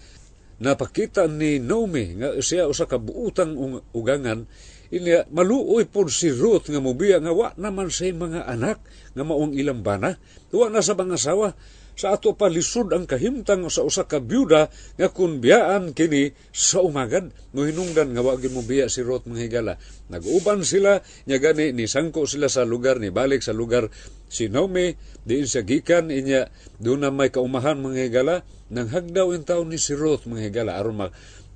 [0.64, 3.60] napakita ni Naomi nga siya usa ka buutang
[3.92, 4.48] ugangan.
[4.88, 8.80] Inya maluoy pod si Ruth nga mobiya nga wa naman say mga anak
[9.12, 10.16] nga maong ilang bana.
[10.48, 11.52] Wa na sa mga asawa.
[11.98, 16.86] Sa ato pa lisod ang kahimtang sa usa ka byuda nga kun biyaan kini sa
[16.86, 19.74] umagad no hinungdan nga wa mo biya si Ruth mga higala.
[20.08, 23.92] Nag-uban sila nya gani ni sangko sila sa lugar ni balik sa lugar
[24.28, 24.92] si Naomi
[25.24, 26.48] diin sa gikan inya
[26.78, 28.36] doon na may kaumahan mga higala
[28.68, 30.76] nang hagdaw in taon ni si Ruth mga higala.
[30.76, 31.00] Aron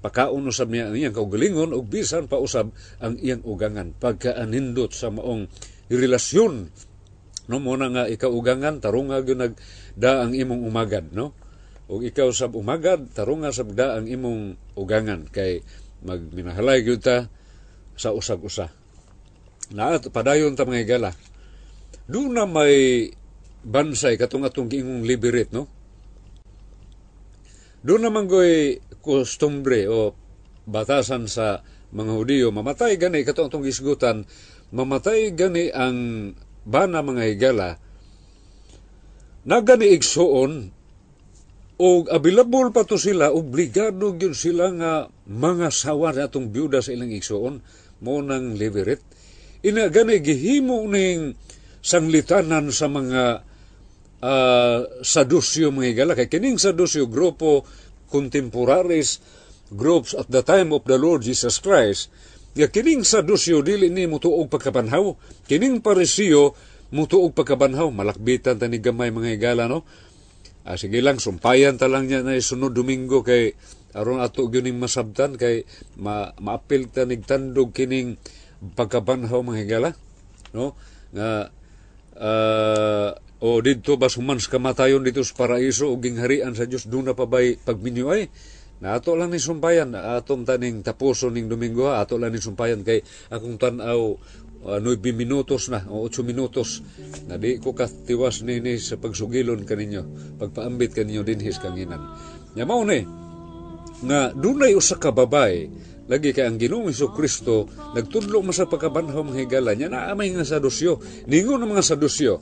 [0.01, 3.93] pakaon usab niya ang iyang kaugalingon ug bisan pa usab ang iyang ugangan.
[3.99, 5.45] Pagkaanindot sa maong
[5.91, 6.71] relasyon
[7.51, 9.53] no mo na nga ikaw ugangan tarunga gyud nag
[9.93, 11.35] da ang imong umagad no?
[11.91, 15.27] Ug ikaw sab umagad tarunga sab da ang imong ugangan.
[15.27, 15.61] Kay
[16.01, 17.27] magminahalay gyud ta
[17.99, 18.71] sa usag-usa.
[19.75, 21.11] Na padayon ta mga higala
[22.09, 23.09] doon na may
[23.61, 25.69] bansay katong atong giingong liberate no?
[27.81, 30.13] Doon naman goy kustumbre o
[30.69, 34.23] batasan sa mga Hudiyo mamatay gani katong atong gisgutan
[34.71, 36.31] mamatay gani ang
[36.63, 37.69] bana mga higala
[39.43, 40.71] nagani igsuon
[41.81, 44.93] o available pa to sila obligado gyud sila nga
[45.27, 47.59] mga sawa na atong byuda sa ilang igsuon
[48.05, 49.03] mo nang liberate
[49.65, 51.35] ina gani gihimo ning
[51.81, 53.41] sanglitanan sa mga
[54.21, 57.65] uh, sadusyo mga higala kay kining sadusyo grupo
[58.07, 59.19] contemporaries
[59.73, 62.11] groups at the time of the Lord Jesus Christ.
[62.53, 65.15] Nga kining sadusyo dili ni mutuog pagkabanhaw
[65.47, 66.53] kining parisiyo
[66.91, 69.87] mutuog pagkabanhaw malakbitan tani gamay mga higala no?
[70.61, 73.57] Ah, sige lang sumpayan ta lang niya na sunod domingo kay
[73.97, 75.65] aron ato gyuning masabtan kay
[75.97, 78.19] ma maapil ta tandog kining
[78.77, 79.89] pagkabanhaw mga higala
[80.51, 80.75] no?
[81.15, 81.60] Nga
[82.21, 83.09] uh,
[83.41, 87.25] o dito ba sumans kamatayon dito sa paraiso o gingharian sa Dios doon na pa
[87.25, 88.29] ba'y pagminyoy
[88.81, 93.01] na ato lang ni sumpayan atong taning tapuso ning domingo ato lang ni sumpayan kay
[93.29, 94.17] akong tanaw
[94.65, 96.81] uh, 9 minutos na o 8 minutos
[97.25, 102.01] na di ko katiwas ni, ni sa pagsugilon kaninyo pagpaambit kaninyo dinhis kanginan.
[102.57, 103.05] Nya mao ni
[104.01, 105.69] nga dunay usa ka babae
[106.09, 110.45] lagi kay ang Ginoong Hesus Kristo nagtudlo man sa pagkabanhaw mga higala niya naamay nga
[110.45, 110.97] sadusyo
[111.29, 112.41] ningon ng mga sadusyo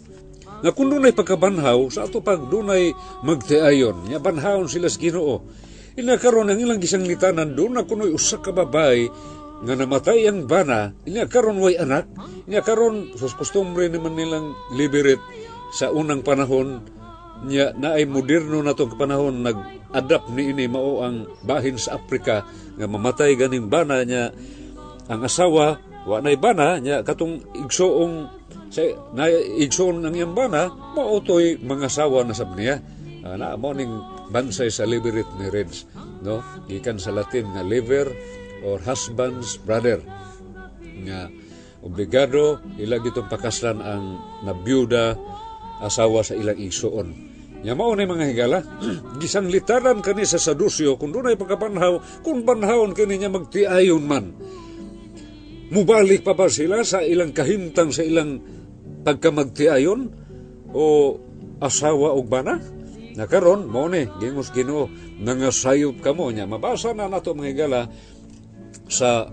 [0.60, 2.91] nga kung dunay pagkabanhaw sa ato pag dunay
[3.24, 5.47] magtiayon nya banhawon sila sa Ginoo.
[5.99, 9.07] Ina karon ang ilang gisang litanan doon na kunoy usa ka babae
[9.60, 12.07] nga namatay ang bana ina karon way anak
[12.47, 15.20] ina karon sus kustumbre naman nilang liberate
[15.76, 16.80] sa unang panahon
[17.47, 22.43] nya na ay moderno na tong panahon nag-adapt ni ini mao ang bahin sa Afrika
[22.75, 24.35] nga mamatay ganing bana nya
[25.07, 28.27] ang asawa wa nay bana nya katong igsoong
[28.67, 28.83] sa
[29.15, 32.83] na igsoon ang iyang bana mao toy mga asawa na sab niya.
[33.19, 33.91] Uh, na mo ning
[34.31, 35.83] bansay sa liberate ni Reds
[36.23, 36.39] no?
[36.71, 38.07] Gikan sa Latin nga liver
[38.63, 39.99] or husband's brother.
[41.03, 41.31] Nga
[41.83, 45.15] obligado ila gitong pakaslan ang nabiyuda
[45.79, 47.28] asawa sa ilang igsoon
[47.60, 48.60] Nya mao na mga higala,
[49.22, 54.32] gisang litaran kani sa sadusyo kung dunay pagkapanhaw, kung banhawon kani niya magtiayon man.
[55.70, 58.41] Mubalik pa ba sila sa ilang kahimtang sa ilang
[59.05, 59.99] pagkamagtiayon
[60.74, 60.86] o
[61.62, 62.57] asawa og bana?
[63.14, 64.88] Na karon mo ni gingos Ginoo
[65.20, 66.47] nangasayop kamo niya.
[66.47, 67.82] Mabasa na nato mga higala
[68.89, 69.28] sa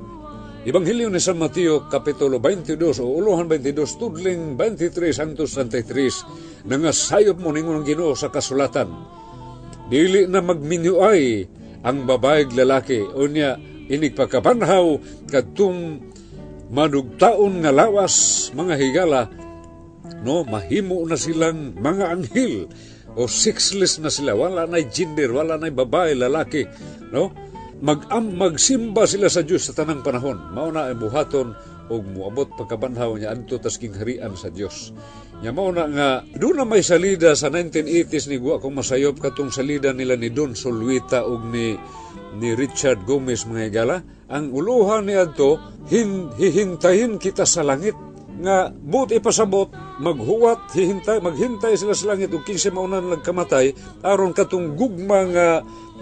[0.66, 7.54] Ebanghelyo ni San Mateo Kapitulo 22 o Uluhan 22 Tudling 23 hangtod 33 Nangasayop mo
[7.54, 8.90] ningon Ginoo sa kasulatan.
[9.86, 11.22] Dili na magminyuay
[11.86, 12.98] ang babaeg lalaki.
[12.98, 13.54] O niya
[13.86, 14.98] inig pagkabanhaw
[15.30, 16.02] kadtong
[16.74, 19.30] manugtaon nga lawas mga higala
[20.26, 22.66] no mahimo na silang mga anghel.
[23.14, 24.34] O sexless na sila.
[24.34, 26.66] Wala na gender wala na babae lalaki
[27.14, 27.45] no
[27.82, 30.52] mag magsimba sila sa Dios sa tanang panahon.
[30.52, 31.52] Mao na ang buhaton
[31.86, 34.90] og muabot pagkabanhaw niya adto tas kingharian sa Dios
[35.44, 39.52] nya mao na nga do na may salida sa 1980s ni guwa kung masayop katong
[39.52, 41.76] salida nila ni Don Solwita og ni
[42.36, 43.96] ni Richard Gomez mga igala.
[44.28, 47.96] Ang uluhan ni adto hin, hihintahin kita sa langit.
[48.36, 53.72] Nga but ipasabot maghuwat hihintay maghintay sila sa langit ug kinsa mauna nagkamatay
[54.04, 55.46] aron katong gugma nga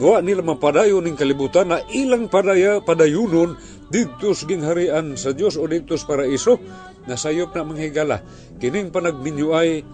[0.01, 3.55] wa nila mapadayon ning kalibutan na ilang padaya padayunon
[3.90, 6.59] didto sa gingharian sa Dios o didto sa paraiso
[7.07, 8.18] na mga higala
[8.59, 9.86] kining panagminyuay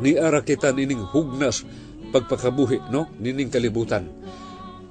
[0.00, 1.62] ni ara kita nining hugnas
[2.10, 3.06] pagpakabuhi no?
[3.22, 4.10] Nining kalibutan.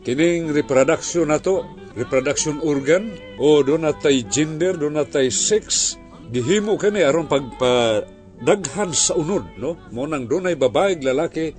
[0.06, 5.98] Kining reproduction nato reproduction organ o do natay gender do natay sex
[6.32, 9.76] gihimo kani aron pagpadaghan sa unod no?
[9.92, 11.52] Mo nang dunay babae lalaki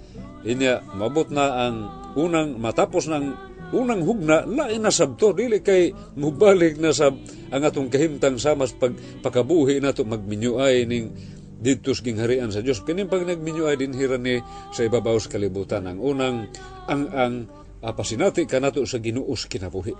[0.48, 1.76] inya mabot na ang
[2.18, 3.24] unang matapos ng
[3.70, 7.14] unang hugna lain na sabto dili kay mubalik na sab
[7.54, 11.14] ang atong kahimtang sa mas pagpakabuhi nato magminyuay ning
[11.60, 14.40] didto sa gingharian sa Dios kini pag nagminyuay din ni
[14.72, 15.84] sa ibabaw sa kalibutan.
[15.86, 16.36] Ang unang
[16.88, 17.34] ang ang
[17.84, 19.92] uh, pasinati kanato sa Ginuos kinabuhi.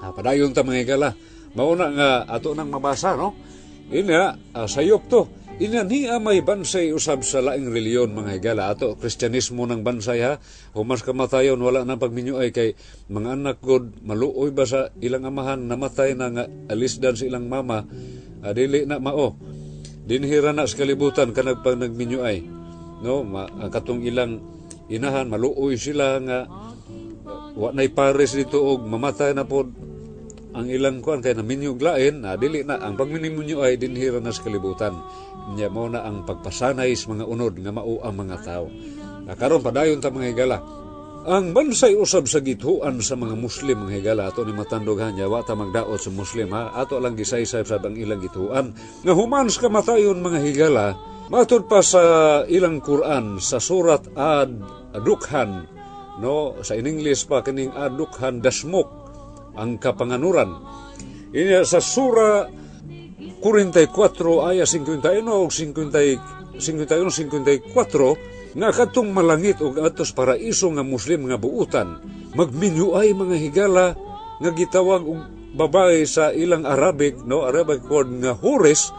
[0.00, 1.12] Uh, padayon ta mga igala.
[1.52, 3.36] Mauna nga ato nang mabasa no?
[3.92, 5.28] Ina, uh, sayop to.
[5.60, 8.72] Ina niya may bansay usab sa laing reliyon mga higala.
[8.72, 10.40] Ato kristyanismo ng bansay ha?
[10.72, 12.72] Humas kamatayon wala na pagminyo ay kay
[13.12, 15.60] mga anak god maluoy ba sa ilang amahan?
[15.68, 17.84] Namatay na nga alisdan sa ilang mama.
[18.40, 19.36] Adili na mao.
[20.08, 22.48] Dinhira na sa kalibutan kanag pag nagminyo ay
[23.04, 24.40] no ma, katong ilang
[24.88, 26.48] inahan maluoy sila nga
[27.52, 29.68] wa nay pares dito og mamatay na pod
[30.52, 34.44] ang ilang kuan kay naminyog lain na dili na ang pagminimunyo ay dinhira na sa
[34.44, 34.92] kalibutan.
[35.56, 38.68] Nya mo na ang pagpasanay sa mga unod nga mao ang mga tao
[39.26, 40.58] nakaron padayon ta mga higala.
[41.22, 45.38] Ang bansay usab sa gituan sa mga Muslim mga higala ato ni matandog hanya wa
[45.46, 46.74] magdaot sa Muslim ha?
[46.74, 50.98] Ato lang gisaysay sa ang ilang gituan nga human sa kamatayon mga higala
[51.30, 52.02] matud pa sa
[52.50, 54.50] ilang Quran sa surat Ad
[55.06, 55.62] Dukhan
[56.18, 56.58] no?
[56.58, 59.01] Sa in English pa kining Ad Dukhan Dasmuk
[59.56, 60.50] ang kapanganuran.
[61.32, 62.48] Inya sa sura
[63.42, 71.26] 44 aya 51 o 50 51 54 nga katong malangit og atos paraiso nga muslim
[71.26, 71.98] nga buutan
[72.36, 73.86] magminyuay mga higala
[74.38, 75.20] nga gitawag og
[75.56, 78.92] babae sa ilang Arabic no Arabic word nga hores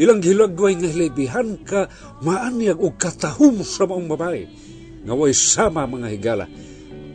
[0.00, 1.92] ilang gilagway nga lebihan ka
[2.24, 4.42] maanyag og katahum sa maong babae
[5.04, 6.46] nga way sama mga higala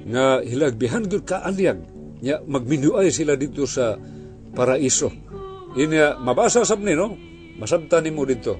[0.03, 1.81] nga hilagbihan gyud ka anyag
[2.23, 3.99] nya magminuay sila dito sa
[4.55, 5.11] paraiso.
[5.75, 7.19] Inya mabasa sab ni no?
[7.59, 8.55] Masabtan nimo dito.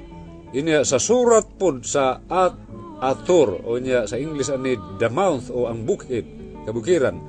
[0.52, 5.68] Inya sa surat pod sa at ator o niya sa English ani the mouth o
[5.68, 6.24] ang bukid
[6.64, 7.20] kabukiran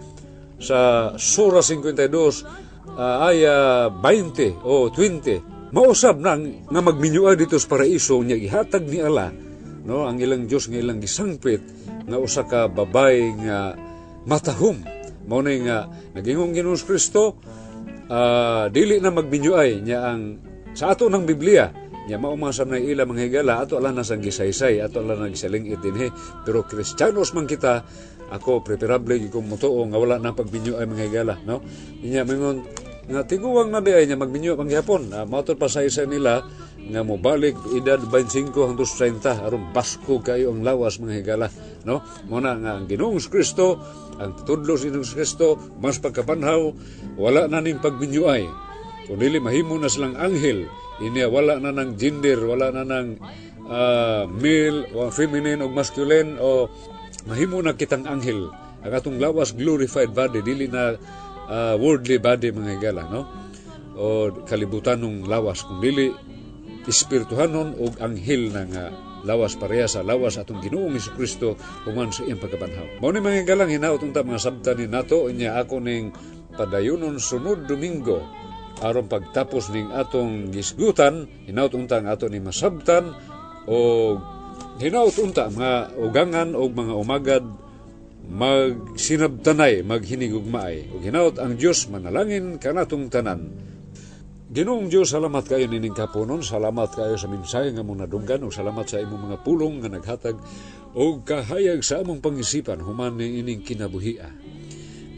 [0.63, 8.23] sa sura 52 uh, aya 20 o 20 mausab nang nga magminyuay dito sa paraiso
[8.23, 9.35] niya ihatag ni Allah
[9.83, 11.61] no ang ilang Dios nga ilang gisangpit
[12.07, 13.75] nga usa ka babay nga
[14.31, 14.79] matahom
[15.25, 17.41] mao nga nagingong Ginoong Kristo
[18.09, 20.23] uh, dili na magbinyuay niya ang
[20.75, 21.71] sa ato ng Biblia
[22.05, 25.65] niya maumasam na ila mga higala ato ala na sang gisaysay ato ala na gisaling
[25.73, 26.13] itinhe
[26.45, 27.81] pero kristyanos man kita
[28.29, 31.65] ako preferable kung mutuo nga wala na pagbinyo ay mga higala no?
[32.05, 32.65] Niya mingon
[33.05, 36.45] nga tiguwang na ay niya magbinyo pang gihapon uh, mautod pa sa isa nila
[36.85, 41.49] nga mo balik edad 25 hangtod 30 aron basko kayo ang lawas mga higala
[41.89, 42.05] no?
[42.29, 43.81] Mo na nga ang Ginoong Kristo
[44.21, 46.61] ang tudlo si Ginoong Kristo mas pagkapanhaw
[47.17, 48.45] wala na ning pagbinyuay.
[49.09, 50.69] Kung dili mahimo na silang anghel
[51.01, 53.17] inya wala na nang gender wala na nang
[53.65, 56.69] uh, male o feminine o masculine o
[57.25, 58.53] mahimo na kitang anghel.
[58.85, 60.93] Ang atong lawas glorified body dili na
[61.49, 63.25] uh, worldly body mga higala no?
[63.97, 65.65] O kalibutan ng lawas.
[65.65, 66.34] Kung dili
[66.87, 68.85] espirituhanon og anghel na nga
[69.25, 71.57] lawas pareha sa lawas atong Ginoong Kristo
[71.89, 73.01] human sa iyang pagkabanhaw.
[73.01, 76.13] Mao ni mga galang hinaot unta mga sabta ni nato inya ako ning
[76.55, 78.21] padayonon sunod Domingo.
[78.85, 83.17] Aron pagtapos ning atong gisgutan hinaot unta ang ato ni masabtan
[83.65, 83.79] o
[84.77, 87.45] hinaot unta mga ugangan o mga umagad
[88.25, 93.53] magsinabtanay maghinigugmaay ug hinaot ang Dios manalangin kanatong tanan
[94.55, 98.87] Ginoong Diyos, salamat kayo nining kapunon, salamat kayo sa mensahe nga mong nadunggan, o salamat
[98.87, 100.39] sa imong mga pulong nga naghatag,
[100.95, 104.31] o kahayag sa among pangisipan, human ni ining kinabuhia.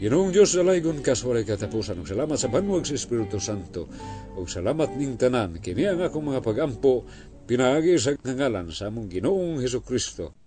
[0.01, 3.85] Ginoong Diyos, alaygon ka sa katapusan, o salamat sa banwag sa Espiritu Santo,
[4.33, 7.05] o salamat ning tanan, kini ang akong mga pagampo,
[7.45, 10.46] pinaagi sa ngalan sa among Ginoong Heso Kristo.